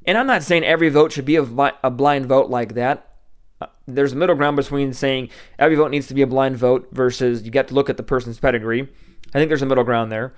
And 0.07 0.17
I'm 0.17 0.27
not 0.27 0.43
saying 0.43 0.65
every 0.65 0.89
vote 0.89 1.13
should 1.13 1.25
be 1.25 1.37
a, 1.37 1.43
a 1.83 1.91
blind 1.91 2.27
vote 2.27 2.49
like 2.49 2.75
that. 2.75 3.13
Uh, 3.61 3.67
there's 3.87 4.13
a 4.13 4.17
middle 4.17 4.37
ground 4.37 4.57
between 4.57 4.93
saying 4.93 5.31
every 5.59 5.77
vote 5.77 5.91
needs 5.91 6.07
to 6.09 6.15
be 6.15 6.23
a 6.23 6.27
blind 6.27 6.57
vote 6.57 6.89
versus 6.93 7.43
you 7.43 7.51
get 7.51 7.69
to 7.69 7.75
look 7.75 7.91
at 7.91 7.97
the 7.97 8.03
person's 8.03 8.39
pedigree. 8.39 8.89
I 9.35 9.39
think 9.39 9.49
there's 9.49 9.63
a 9.63 9.67
middle 9.67 9.85
ground 9.85 10.13
there. 10.13 10.35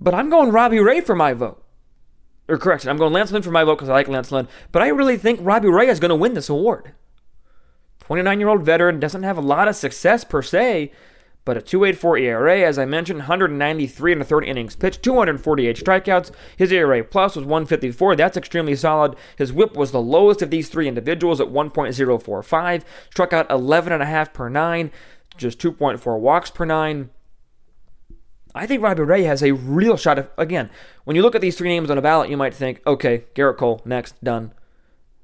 But 0.00 0.14
I'm 0.14 0.30
going 0.30 0.50
Robbie 0.50 0.80
Ray 0.80 1.00
for 1.00 1.16
my 1.16 1.32
vote. 1.32 1.64
Or 2.48 2.56
correction, 2.56 2.88
I'm 2.90 2.96
going 2.96 3.12
Lance 3.12 3.30
Lynn 3.30 3.42
for 3.42 3.50
my 3.50 3.64
vote 3.64 3.76
because 3.76 3.88
I 3.88 3.94
like 3.94 4.08
Lance 4.08 4.32
Lynn. 4.32 4.48
But 4.72 4.82
I 4.82 4.88
really 4.88 5.18
think 5.18 5.40
Robbie 5.42 5.68
Ray 5.68 5.88
is 5.88 6.00
going 6.00 6.10
to 6.10 6.16
win 6.16 6.34
this 6.34 6.48
award. 6.48 6.92
29 8.00 8.40
year 8.40 8.48
old 8.48 8.62
veteran, 8.62 9.00
doesn't 9.00 9.22
have 9.22 9.36
a 9.36 9.42
lot 9.42 9.68
of 9.68 9.76
success 9.76 10.24
per 10.24 10.40
se, 10.40 10.92
but 11.44 11.56
a 11.56 11.60
2.84 11.60 12.20
ERA, 12.20 12.60
as 12.60 12.78
I 12.78 12.84
mentioned, 12.84 13.20
193 13.20 14.12
in 14.12 14.18
the 14.18 14.24
third 14.24 14.44
innings 14.44 14.76
pitched, 14.76 15.02
248 15.02 15.76
strikeouts. 15.76 16.30
His 16.56 16.70
ERA 16.72 17.02
plus 17.02 17.36
was 17.36 17.44
154. 17.46 18.16
That's 18.16 18.36
extremely 18.36 18.76
solid. 18.76 19.16
His 19.36 19.52
WHIP 19.52 19.74
was 19.74 19.90
the 19.90 20.00
lowest 20.00 20.42
of 20.42 20.50
these 20.50 20.68
three 20.68 20.88
individuals 20.88 21.40
at 21.40 21.48
1.045. 21.48 22.82
Struck 23.10 23.32
out 23.32 23.48
11.5 23.48 24.32
per 24.34 24.48
nine, 24.48 24.90
just 25.36 25.58
2.4 25.58 26.20
walks 26.20 26.50
per 26.50 26.66
nine. 26.66 27.10
I 28.54 28.66
think 28.66 28.82
Robbie 28.82 29.02
Ray 29.02 29.22
has 29.22 29.42
a 29.42 29.52
real 29.52 29.96
shot. 29.96 30.18
Of, 30.18 30.28
again, 30.36 30.68
when 31.04 31.16
you 31.16 31.22
look 31.22 31.34
at 31.34 31.40
these 31.40 31.56
three 31.56 31.68
names 31.68 31.90
on 31.90 31.98
a 31.98 32.02
ballot, 32.02 32.28
you 32.28 32.36
might 32.36 32.54
think, 32.54 32.82
okay, 32.86 33.24
Gerrit 33.34 33.56
Cole, 33.56 33.80
next, 33.84 34.22
done. 34.22 34.52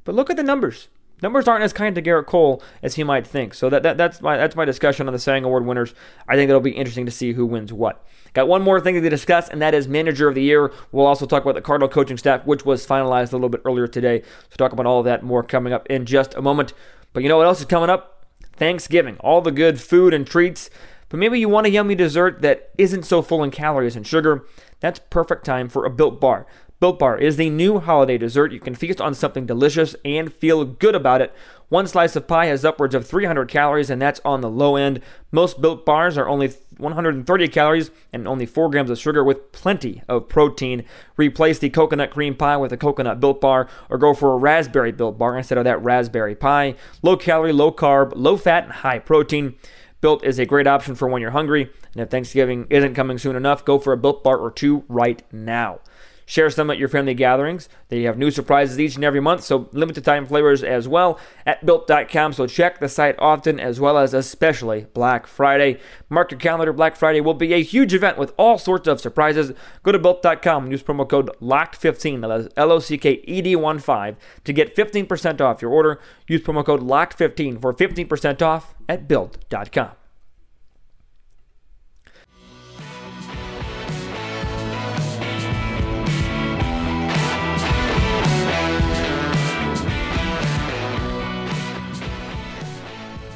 But 0.04 0.14
look 0.14 0.30
at 0.30 0.36
the 0.36 0.42
numbers. 0.42 0.88
Numbers 1.22 1.48
aren't 1.48 1.64
as 1.64 1.72
kind 1.72 1.94
to 1.94 2.02
Gerrit 2.02 2.26
Cole 2.26 2.62
as 2.82 2.96
he 2.96 3.04
might 3.04 3.26
think. 3.26 3.54
So 3.54 3.70
that, 3.70 3.82
that 3.82 3.96
that's 3.96 4.20
my 4.20 4.36
that's 4.36 4.56
my 4.56 4.64
discussion 4.64 5.06
on 5.08 5.14
the 5.14 5.22
Young 5.24 5.44
Award 5.44 5.64
winners. 5.64 5.94
I 6.28 6.36
think 6.36 6.48
it'll 6.48 6.60
be 6.60 6.72
interesting 6.72 7.06
to 7.06 7.12
see 7.12 7.32
who 7.32 7.46
wins 7.46 7.72
what. 7.72 8.04
Got 8.34 8.48
one 8.48 8.62
more 8.62 8.80
thing 8.80 9.00
to 9.00 9.10
discuss, 9.10 9.48
and 9.48 9.62
that 9.62 9.74
is 9.74 9.86
Manager 9.86 10.28
of 10.28 10.34
the 10.34 10.42
Year. 10.42 10.72
We'll 10.90 11.06
also 11.06 11.24
talk 11.24 11.42
about 11.42 11.54
the 11.54 11.62
Cardinal 11.62 11.88
coaching 11.88 12.16
staff, 12.16 12.44
which 12.44 12.64
was 12.64 12.86
finalized 12.86 13.32
a 13.32 13.36
little 13.36 13.48
bit 13.48 13.62
earlier 13.64 13.86
today. 13.86 14.22
So 14.50 14.56
talk 14.56 14.72
about 14.72 14.86
all 14.86 15.02
that 15.04 15.22
more 15.22 15.44
coming 15.44 15.72
up 15.72 15.86
in 15.86 16.04
just 16.04 16.34
a 16.34 16.42
moment. 16.42 16.72
But 17.12 17.22
you 17.22 17.28
know 17.28 17.36
what 17.36 17.46
else 17.46 17.60
is 17.60 17.66
coming 17.66 17.90
up? 17.90 18.26
Thanksgiving. 18.56 19.16
All 19.20 19.40
the 19.40 19.52
good 19.52 19.80
food 19.80 20.12
and 20.12 20.26
treats. 20.26 20.68
But 21.08 21.20
maybe 21.20 21.38
you 21.38 21.48
want 21.48 21.66
a 21.66 21.70
yummy 21.70 21.94
dessert 21.94 22.42
that 22.42 22.70
isn't 22.76 23.04
so 23.04 23.22
full 23.22 23.44
in 23.44 23.52
calories 23.52 23.94
and 23.94 24.04
sugar. 24.04 24.46
That's 24.80 24.98
perfect 24.98 25.44
time 25.44 25.68
for 25.68 25.84
a 25.84 25.90
built 25.90 26.20
bar. 26.20 26.46
Built 26.80 26.98
Bar 26.98 27.16
is 27.16 27.36
the 27.36 27.50
new 27.50 27.78
holiday 27.78 28.18
dessert. 28.18 28.52
You 28.52 28.60
can 28.60 28.74
feast 28.74 29.00
on 29.00 29.14
something 29.14 29.46
delicious 29.46 29.94
and 30.04 30.32
feel 30.32 30.64
good 30.64 30.94
about 30.94 31.20
it. 31.20 31.32
One 31.68 31.86
slice 31.86 32.16
of 32.16 32.26
pie 32.26 32.46
has 32.46 32.64
upwards 32.64 32.94
of 32.94 33.06
300 33.06 33.48
calories, 33.48 33.90
and 33.90 34.02
that's 34.02 34.20
on 34.24 34.40
the 34.40 34.50
low 34.50 34.76
end. 34.76 35.00
Most 35.30 35.62
Built 35.62 35.86
Bars 35.86 36.18
are 36.18 36.28
only 36.28 36.52
130 36.76 37.48
calories 37.48 37.90
and 38.12 38.26
only 38.26 38.44
4 38.44 38.70
grams 38.70 38.90
of 38.90 38.98
sugar 38.98 39.22
with 39.22 39.52
plenty 39.52 40.02
of 40.08 40.28
protein. 40.28 40.84
Replace 41.16 41.58
the 41.60 41.70
coconut 41.70 42.10
cream 42.10 42.34
pie 42.34 42.56
with 42.56 42.72
a 42.72 42.76
coconut 42.76 43.20
Built 43.20 43.40
Bar 43.40 43.68
or 43.88 43.96
go 43.96 44.12
for 44.12 44.32
a 44.32 44.36
raspberry 44.36 44.92
Built 44.92 45.16
Bar 45.16 45.38
instead 45.38 45.58
of 45.58 45.64
that 45.64 45.82
raspberry 45.82 46.34
pie. 46.34 46.74
Low 47.02 47.16
calorie, 47.16 47.52
low 47.52 47.70
carb, 47.72 48.12
low 48.16 48.36
fat, 48.36 48.64
and 48.64 48.72
high 48.72 48.98
protein. 48.98 49.54
Built 50.00 50.22
is 50.22 50.38
a 50.38 50.44
great 50.44 50.66
option 50.66 50.96
for 50.96 51.08
when 51.08 51.22
you're 51.22 51.30
hungry, 51.30 51.70
and 51.92 52.02
if 52.02 52.10
Thanksgiving 52.10 52.66
isn't 52.68 52.94
coming 52.94 53.16
soon 53.16 53.36
enough, 53.36 53.64
go 53.64 53.78
for 53.78 53.94
a 53.94 53.96
Built 53.96 54.22
Bar 54.22 54.36
or 54.36 54.50
two 54.50 54.84
right 54.86 55.22
now. 55.32 55.80
Share 56.26 56.50
some 56.50 56.70
at 56.70 56.78
your 56.78 56.88
family 56.88 57.14
gatherings. 57.14 57.68
They 57.88 58.02
have 58.02 58.18
new 58.18 58.30
surprises 58.30 58.80
each 58.80 58.94
and 58.96 59.04
every 59.04 59.20
month, 59.20 59.44
so 59.44 59.68
limited 59.72 60.04
time 60.04 60.26
flavors 60.26 60.62
as 60.62 60.88
well 60.88 61.18
at 61.44 61.64
built.com. 61.64 62.32
So 62.32 62.46
check 62.46 62.80
the 62.80 62.88
site 62.88 63.16
often 63.18 63.60
as 63.60 63.80
well 63.80 63.98
as 63.98 64.14
especially 64.14 64.86
Black 64.94 65.26
Friday. 65.26 65.78
Mark 66.08 66.30
your 66.30 66.40
calendar. 66.40 66.72
Black 66.72 66.96
Friday 66.96 67.20
will 67.20 67.34
be 67.34 67.52
a 67.52 67.62
huge 67.62 67.94
event 67.94 68.18
with 68.18 68.32
all 68.36 68.58
sorts 68.58 68.88
of 68.88 69.00
surprises. 69.00 69.52
Go 69.82 69.92
to 69.92 69.98
built.com 69.98 70.64
and 70.64 70.72
use 70.72 70.82
promo 70.82 71.08
code 71.08 71.30
LOCKED15, 71.40 72.52
L 72.56 72.72
O 72.72 72.78
C 72.78 72.98
K 72.98 73.22
E 73.24 73.42
D 73.42 73.56
1 73.56 73.78
5, 73.78 74.16
to 74.44 74.52
get 74.52 74.74
15% 74.74 75.40
off 75.40 75.62
your 75.62 75.70
order. 75.70 76.00
Use 76.26 76.40
promo 76.40 76.64
code 76.64 76.80
LOCKED15 76.80 77.60
for 77.60 77.74
15% 77.74 78.42
off 78.42 78.74
at 78.88 79.06
built.com. 79.08 80.03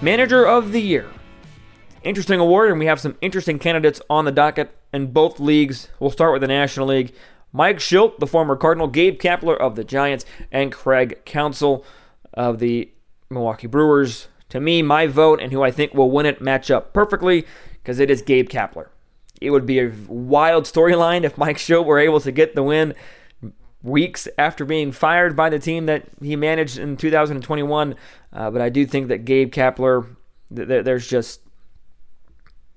Manager 0.01 0.47
of 0.47 0.71
the 0.71 0.81
Year. 0.81 1.11
Interesting 2.05 2.39
award, 2.39 2.71
and 2.71 2.79
we 2.79 2.87
have 2.87 3.01
some 3.01 3.17
interesting 3.21 3.59
candidates 3.59 4.01
on 4.09 4.25
the 4.25 4.31
docket 4.31 4.71
in 4.93 5.09
both 5.09 5.41
leagues. 5.41 5.89
We'll 5.99 6.13
start 6.13 6.33
with 6.33 6.41
the 6.41 6.47
National 6.47 6.87
League. 6.87 7.13
Mike 7.53 7.79
Shildt, 7.79 8.21
the 8.21 8.27
former 8.27 8.55
Cardinal, 8.55 8.87
Gabe 8.87 9.19
Kapler 9.19 9.59
of 9.59 9.75
the 9.75 9.83
Giants, 9.83 10.25
and 10.53 10.71
Craig 10.71 11.25
Counsell 11.25 11.85
of 12.33 12.61
the 12.61 12.93
Milwaukee 13.29 13.67
Brewers. 13.67 14.29
To 14.51 14.61
me, 14.61 14.83
my 14.83 15.09
vote 15.09 15.41
and 15.41 15.53
who 15.53 15.63
I 15.63 15.73
think 15.73 15.93
will 15.95 16.13
win 16.13 16.27
it 16.27 16.41
match 16.41 16.71
up 16.71 16.93
perfectly 16.93 17.45
because 17.83 17.99
it 17.99 18.09
is 18.09 18.23
Gabe 18.23 18.49
Kapler. 18.49 18.91
It 19.41 19.51
would 19.51 19.67
be 19.67 19.81
a 19.81 19.93
wild 20.07 20.65
storyline 20.65 21.25
if 21.25 21.37
Mike 21.37 21.57
Shildt 21.57 21.87
were 21.87 21.99
able 21.99 22.21
to 22.21 22.31
get 22.31 22.55
the 22.55 22.63
win 22.63 22.95
weeks 23.83 24.29
after 24.37 24.65
being 24.65 24.93
fired 24.93 25.37
by 25.37 25.49
the 25.49 25.59
team 25.59 25.87
that 25.87 26.05
he 26.21 26.37
managed 26.37 26.79
in 26.79 26.97
2021. 26.97 27.95
Uh, 28.33 28.51
but 28.51 28.61
I 28.61 28.69
do 28.69 28.87
think 28.87 29.09
that 29.09 29.25
Gabe 29.25 29.53
Kapler, 29.53 30.17
th- 30.55 30.85
there's 30.85 31.07
just 31.07 31.41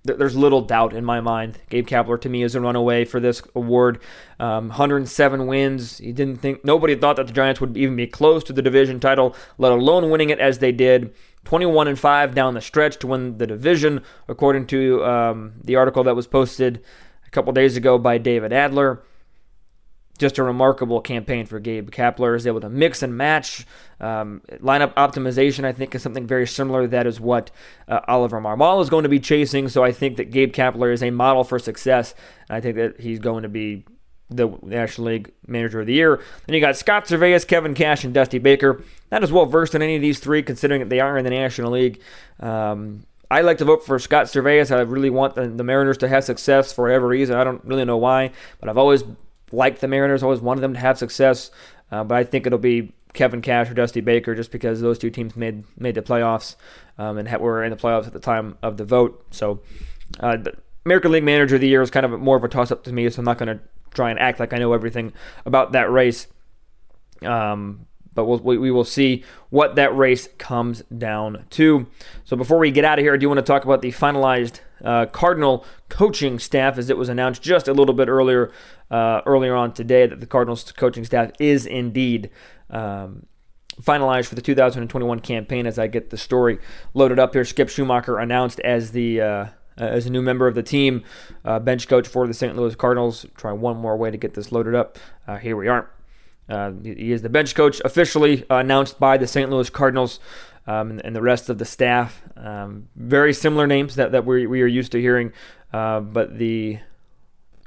there's 0.04 0.36
little 0.36 0.62
doubt 0.62 0.94
in 0.94 1.06
my 1.06 1.22
mind. 1.22 1.60
Gabe 1.70 1.86
Kapler 1.86 2.20
to 2.22 2.30
me 2.30 2.42
is 2.42 2.56
a 2.56 2.62
runaway 2.62 3.06
for 3.06 3.20
this 3.20 3.42
award. 3.54 4.02
Um, 4.40 4.70
107 4.70 5.46
wins. 5.46 6.00
He 6.00 6.12
didn't 6.12 6.38
think 6.38 6.66
nobody 6.66 6.96
thought 6.96 7.18
that 7.18 7.28
the 7.28 7.34
Giants 7.34 7.62
would 7.62 7.78
even 7.78 7.96
be 7.96 8.08
close 8.08 8.44
to 8.46 8.54
the 8.54 8.64
division 8.64 9.00
title, 9.00 9.36
let 9.60 9.72
alone 9.72 10.10
winning 10.10 10.32
it 10.32 10.40
as 10.40 10.58
they 10.58 10.72
did. 10.72 11.14
21 11.46 11.88
and 11.88 12.00
5 12.00 12.34
down 12.34 12.56
the 12.56 12.62
stretch 12.62 12.98
to 12.98 13.08
win 13.08 13.38
the 13.38 13.46
division, 13.46 14.02
according 14.28 14.66
to 14.68 15.06
um, 15.06 15.54
the 15.64 15.76
article 15.76 16.04
that 16.04 16.16
was 16.16 16.26
posted 16.26 16.84
a 17.26 17.30
couple 17.30 17.54
days 17.54 17.78
ago 17.78 18.00
by 18.00 18.18
David 18.18 18.52
Adler 18.52 19.04
just 20.22 20.38
a 20.38 20.44
remarkable 20.44 21.02
campaign 21.02 21.46
for 21.46 21.60
Gabe 21.60 21.92
Kapler. 21.92 22.36
Is 22.36 22.48
able 22.48 22.62
to 22.62 22.70
mix 22.70 23.04
and 23.04 23.18
match 23.18 23.66
um, 24.00 24.42
lineup 24.62 24.94
optimization. 24.94 25.66
I 25.66 25.74
think 25.74 25.94
is 25.94 26.02
something 26.02 26.26
very 26.26 26.48
similar. 26.48 26.88
That 26.88 27.06
is 27.06 27.20
what 27.20 27.52
uh, 27.90 28.00
Oliver 28.08 28.40
Marmol 28.40 28.82
is 28.82 28.90
going 28.90 29.04
to 29.04 29.10
be 29.10 29.20
chasing. 29.20 29.68
So 29.68 29.84
I 29.84 29.92
think 29.92 30.16
that 30.18 30.32
Gabe 30.32 30.54
Kapler 30.54 30.94
is 30.94 31.04
a 31.04 31.12
model 31.12 31.44
for 31.44 31.60
success. 31.60 32.16
I 32.50 32.62
think 32.62 32.78
that 32.78 33.02
he's 33.02 33.20
going 33.20 33.44
to 33.44 33.50
be 33.50 33.84
the 34.30 34.58
National 34.62 35.08
League 35.08 35.32
Manager 35.46 35.82
of 35.82 35.88
the 35.88 35.94
Year. 35.94 36.22
Then 36.46 36.54
you 36.54 36.62
got 36.62 36.78
Scott 36.78 37.06
Servais, 37.06 37.46
Kevin 37.46 37.74
Cash, 37.74 38.06
and 38.06 38.14
Dusty 38.14 38.40
Baker. 38.40 38.82
Not 39.12 39.24
as 39.24 39.32
well 39.32 39.46
versed 39.46 39.76
in 39.76 39.82
any 39.82 39.98
of 39.98 40.02
these 40.02 40.20
three, 40.20 40.42
considering 40.42 40.80
that 40.80 40.90
they 40.90 41.02
are 41.02 41.18
in 41.18 41.26
the 41.26 41.30
National 41.30 41.72
League. 41.72 42.02
Um, 42.40 43.06
I 43.30 43.42
like 43.42 43.60
to 43.60 43.66
vote 43.66 43.86
for 43.86 43.98
Scott 44.00 44.26
Servais. 44.26 44.76
I 44.76 44.82
really 44.82 45.10
want 45.10 45.36
the, 45.36 45.48
the 45.48 45.64
Mariners 45.64 45.98
to 46.00 46.08
have 46.08 46.24
success 46.24 46.74
for 46.74 46.84
whatever 46.84 47.08
reason. 47.08 47.36
I 47.36 47.44
don't 47.44 47.64
really 47.64 47.86
know 47.86 47.98
why, 47.98 48.32
but 48.60 48.68
I've 48.68 48.78
always 48.78 49.04
liked 49.52 49.82
the 49.82 49.88
Mariners, 49.88 50.24
always 50.24 50.40
wanted 50.40 50.62
them 50.62 50.74
to 50.74 50.80
have 50.80 50.98
success. 50.98 51.52
Uh, 51.92 52.04
but 52.04 52.18
I 52.18 52.24
think 52.24 52.46
it'll 52.46 52.60
be 52.60 52.94
Kevin 53.14 53.42
Cash 53.42 53.70
or 53.70 53.74
Dusty 53.74 54.02
Baker 54.02 54.36
just 54.36 54.52
because 54.52 54.82
those 54.82 54.98
two 54.98 55.10
teams 55.10 55.36
made 55.36 55.64
made 55.78 55.96
the 55.96 56.02
playoffs 56.02 56.56
um, 56.98 57.18
and 57.18 57.30
were 57.40 57.64
in 57.64 57.72
the 57.72 57.78
playoffs 57.78 58.08
at 58.08 58.14
the 58.14 58.20
time 58.20 58.58
of 58.62 58.78
the 58.78 58.86
vote. 58.86 59.26
So 59.32 59.62
uh, 60.20 60.38
the 60.38 60.54
American 60.86 61.12
League 61.12 61.24
Manager 61.24 61.56
of 61.56 61.62
the 61.62 61.68
Year 61.68 61.82
is 61.82 61.92
kind 61.92 62.06
of 62.06 62.20
more 62.20 62.38
of 62.38 62.44
a 62.44 62.48
toss 62.48 62.72
up 62.72 62.84
to 62.86 62.94
me, 62.94 63.10
so 63.10 63.20
I'm 63.20 63.26
not 63.26 63.38
going 63.38 63.58
to 63.58 63.64
try 63.94 64.10
and 64.10 64.20
act 64.20 64.40
like 64.40 64.54
I 64.54 64.58
know 64.58 64.74
everything 64.74 65.14
about 65.46 65.74
that 65.74 65.92
race. 65.92 66.28
Um, 67.24 67.86
but 68.14 68.26
we'll, 68.26 68.40
we, 68.40 68.58
we 68.58 68.72
will 68.72 68.84
see 68.84 69.24
what 69.50 69.76
that 69.76 69.96
race 69.96 70.28
comes 70.38 70.82
down 70.84 71.46
to. 71.52 71.88
So 72.26 72.36
before 72.36 72.58
we 72.58 72.72
get 72.72 72.84
out 72.84 73.00
of 73.00 73.04
here, 73.04 73.14
I 73.14 73.18
do 73.18 73.28
want 73.28 73.38
to 73.38 73.44
talk 73.44 73.64
about 73.64 73.82
the 73.82 73.92
finalized 73.92 74.60
uh, 74.84 75.06
Cardinal 75.08 75.66
coaching 75.90 76.40
staff, 76.40 76.78
as 76.78 76.90
it 76.90 76.98
was 76.98 77.10
announced 77.10 77.42
just 77.42 77.68
a 77.68 77.74
little 77.74 77.94
bit 77.94 78.08
earlier 78.08 78.52
uh, 78.90 79.22
earlier 79.26 79.56
on 79.56 79.74
today 79.74 80.06
that 80.08 80.20
the 80.20 80.26
Cardinals 80.26 80.72
coaching 80.72 81.06
staff 81.06 81.32
is 81.40 81.66
indeed. 81.66 82.30
Um, 82.70 83.26
finalized 83.82 84.28
for 84.28 84.36
the 84.36 84.42
2021 84.42 85.20
campaign 85.22 85.66
as 85.66 85.80
I 85.80 85.88
get 85.88 86.10
the 86.10 86.18
story 86.18 86.60
loaded 86.94 87.20
up 87.20 87.34
here. 87.34 87.46
Skip 87.46 87.68
Schumaker 87.70 88.22
announced 88.22 88.60
as 88.60 88.92
the 88.92 89.22
uh, 89.22 89.46
as 89.78 90.06
a 90.06 90.10
new 90.12 90.22
member 90.22 90.48
of 90.48 90.56
the 90.56 90.64
team, 90.64 91.04
uh, 91.46 91.60
bench 91.60 91.88
coach 91.88 92.08
for 92.08 92.28
the 92.28 92.34
St. 92.34 92.56
Louis 92.56 92.76
Cardinals. 92.76 93.26
Try 93.36 93.52
one 93.52 93.78
more 93.78 93.98
way 93.98 94.12
to 94.12 94.18
get 94.18 94.34
this 94.34 94.52
loaded 94.52 94.76
up. 94.76 94.98
Uh, 95.28 95.38
here 95.38 95.56
we 95.56 95.68
are. 95.68 95.90
Uh, 96.50 96.72
he 96.84 97.12
is 97.12 97.22
the 97.22 97.30
bench 97.30 97.56
coach 97.56 97.82
officially 97.86 98.46
announced 98.50 99.00
by 99.00 99.18
the 99.18 99.26
St. 99.28 99.50
Louis 99.50 99.70
Cardinals 99.70 100.20
um, 100.68 100.92
and, 100.92 101.06
and, 101.06 101.16
the 101.16 101.22
rest 101.22 101.50
of 101.50 101.58
the 101.58 101.66
staff. 101.66 102.22
Um, 102.38 102.88
very 102.96 103.34
similar 103.34 103.68
names 103.68 103.96
that, 103.96 104.12
that 104.12 104.26
we, 104.26 104.46
we 104.48 104.62
are 104.62 104.68
used 104.68 104.92
to 104.94 105.02
hearing, 105.02 105.34
uh, 105.74 106.00
but 106.02 106.38
the 106.38 106.80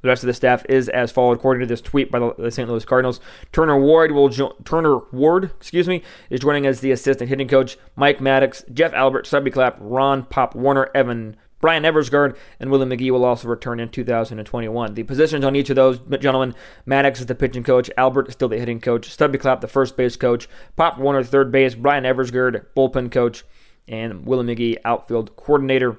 the 0.04 0.09
rest 0.09 0.22
of 0.22 0.26
the 0.26 0.35
staff 0.35 0.66
is 0.68 0.90
as 0.90 1.11
followed, 1.11 1.38
according 1.38 1.61
to 1.61 1.66
this 1.66 1.80
tweet 1.80 2.11
by 2.11 2.18
the 2.18 2.50
St. 2.50 2.68
Louis 2.68 2.85
Cardinals. 2.85 3.20
Turner 3.52 3.80
Ward 3.80 4.12
will 4.12 4.28
jo- 4.28 4.54
Turner 4.62 4.98
Ward, 5.12 5.44
excuse 5.57 5.88
me, 5.88 6.02
is 6.28 6.40
joining 6.40 6.66
as 6.66 6.80
the 6.80 6.90
assistant 6.90 7.30
hitting 7.30 7.48
coach. 7.48 7.78
Mike 7.96 8.18
Maddux, 8.18 8.70
Jeff 8.70 8.92
Albert, 8.92 9.26
Stubby 9.26 9.50
Clapp, 9.50 9.78
Ron 9.80 10.24
Pop 10.24 10.54
Warner, 10.54 10.90
Evan 10.94 11.37
Bryan 11.64 11.85
Eversgerd 11.85 12.37
and 12.61 12.70
Willie 12.70 12.94
McGee 12.94 13.11
will 13.11 13.24
also 13.24 13.48
return 13.48 13.81
in 13.81 13.88
2021. 13.88 14.92
The 14.92 15.03
positions 15.03 15.46
on 15.46 15.57
each 15.57 15.70
of 15.70 15.77
those 15.77 15.98
gentlemen 16.20 16.55
Maddux 16.87 17.20
is 17.20 17.24
the 17.24 17.35
pitching 17.35 17.64
coach, 17.64 17.90
Albert 17.96 18.29
is 18.29 18.35
still 18.35 18.48
the 18.48 18.59
hitting 18.59 18.83
coach, 18.83 19.09
Stubby 19.09 19.38
Clapp, 19.38 19.62
the 19.62 19.66
first 19.66 19.96
base 19.96 20.14
coach, 20.14 20.46
Pop 20.77 20.98
Warner, 20.98 21.24
third 21.24 21.50
base, 21.50 21.74
Bryan 21.74 22.05
Eversgerd, 22.05 22.66
bullpen 22.77 23.11
coach, 23.11 23.44
and 23.88 24.27
Willie 24.27 24.55
McGee, 24.55 24.77
outfield 24.85 25.37
coordinator 25.37 25.96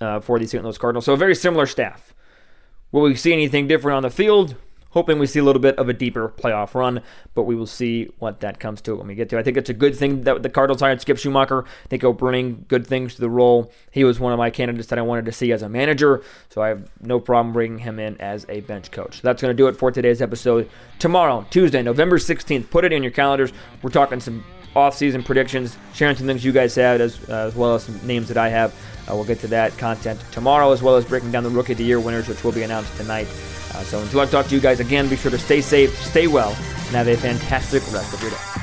uh, 0.00 0.20
for 0.20 0.38
the 0.38 0.46
St. 0.46 0.64
Louis 0.64 0.78
Cardinals. 0.78 1.04
So 1.04 1.12
a 1.12 1.18
very 1.18 1.34
similar 1.34 1.66
staff. 1.66 2.14
Will 2.92 3.02
we 3.02 3.14
see 3.14 3.34
anything 3.34 3.68
different 3.68 3.96
on 3.96 4.04
the 4.04 4.10
field? 4.10 4.56
Hoping 4.90 5.18
we 5.18 5.26
see 5.26 5.38
a 5.38 5.44
little 5.44 5.60
bit 5.60 5.76
of 5.78 5.88
a 5.88 5.92
deeper 5.92 6.28
playoff 6.28 6.74
run, 6.74 7.02
but 7.34 7.42
we 7.42 7.54
will 7.54 7.66
see 7.66 8.10
what 8.18 8.40
that 8.40 8.58
comes 8.58 8.80
to 8.82 8.96
when 8.96 9.06
we 9.06 9.14
get 9.14 9.28
to. 9.28 9.38
I 9.38 9.42
think 9.42 9.56
it's 9.56 9.68
a 9.68 9.74
good 9.74 9.94
thing 9.94 10.22
that 10.22 10.42
the 10.42 10.48
Cardinals 10.48 10.80
hired 10.80 11.00
Skip 11.00 11.18
Schumaker. 11.18 11.66
Think 11.88 12.02
he'll 12.02 12.12
bring 12.12 12.64
good 12.68 12.86
things 12.86 13.14
to 13.16 13.20
the 13.20 13.28
role. 13.28 13.70
He 13.90 14.04
was 14.04 14.18
one 14.18 14.32
of 14.32 14.38
my 14.38 14.50
candidates 14.50 14.88
that 14.88 14.98
I 14.98 15.02
wanted 15.02 15.26
to 15.26 15.32
see 15.32 15.52
as 15.52 15.62
a 15.62 15.68
manager, 15.68 16.22
so 16.48 16.62
I 16.62 16.68
have 16.68 16.90
no 17.00 17.20
problem 17.20 17.52
bringing 17.52 17.78
him 17.78 17.98
in 17.98 18.18
as 18.20 18.46
a 18.48 18.60
bench 18.60 18.90
coach. 18.90 19.20
That's 19.20 19.42
going 19.42 19.50
to 19.50 19.56
do 19.56 19.68
it 19.68 19.76
for 19.76 19.90
today's 19.90 20.22
episode. 20.22 20.70
Tomorrow, 20.98 21.46
Tuesday, 21.50 21.82
November 21.82 22.18
16th, 22.18 22.70
put 22.70 22.84
it 22.84 22.92
in 22.92 23.02
your 23.02 23.12
calendars. 23.12 23.52
We're 23.82 23.90
talking 23.90 24.20
some 24.20 24.44
off-season 24.74 25.22
predictions, 25.22 25.76
sharing 25.94 26.16
some 26.16 26.26
things 26.26 26.44
you 26.44 26.52
guys 26.52 26.74
had 26.74 27.00
as, 27.00 27.18
uh, 27.28 27.46
as 27.46 27.54
well 27.54 27.74
as 27.74 27.84
some 27.84 28.06
names 28.06 28.28
that 28.28 28.36
I 28.36 28.48
have. 28.50 28.74
Uh, 29.08 29.14
we'll 29.14 29.24
get 29.24 29.40
to 29.40 29.48
that 29.48 29.76
content 29.78 30.20
tomorrow, 30.32 30.72
as 30.72 30.82
well 30.82 30.96
as 30.96 31.04
breaking 31.04 31.32
down 31.32 31.44
the 31.44 31.50
Rookie 31.50 31.72
of 31.72 31.78
the 31.78 31.84
Year 31.84 32.00
winners, 32.00 32.28
which 32.28 32.42
will 32.44 32.52
be 32.52 32.62
announced 32.62 32.94
tonight. 32.96 33.28
Uh, 33.76 33.84
so 33.84 34.00
until 34.00 34.20
I 34.20 34.26
talk 34.26 34.46
to 34.46 34.54
you 34.54 34.60
guys 34.60 34.80
again, 34.80 35.06
be 35.08 35.16
sure 35.16 35.30
to 35.30 35.38
stay 35.38 35.60
safe, 35.60 35.94
stay 36.02 36.26
well, 36.26 36.50
and 36.50 36.96
have 36.96 37.08
a 37.08 37.16
fantastic 37.16 37.82
rest 37.92 38.14
of 38.14 38.22
your 38.22 38.30
day. 38.30 38.55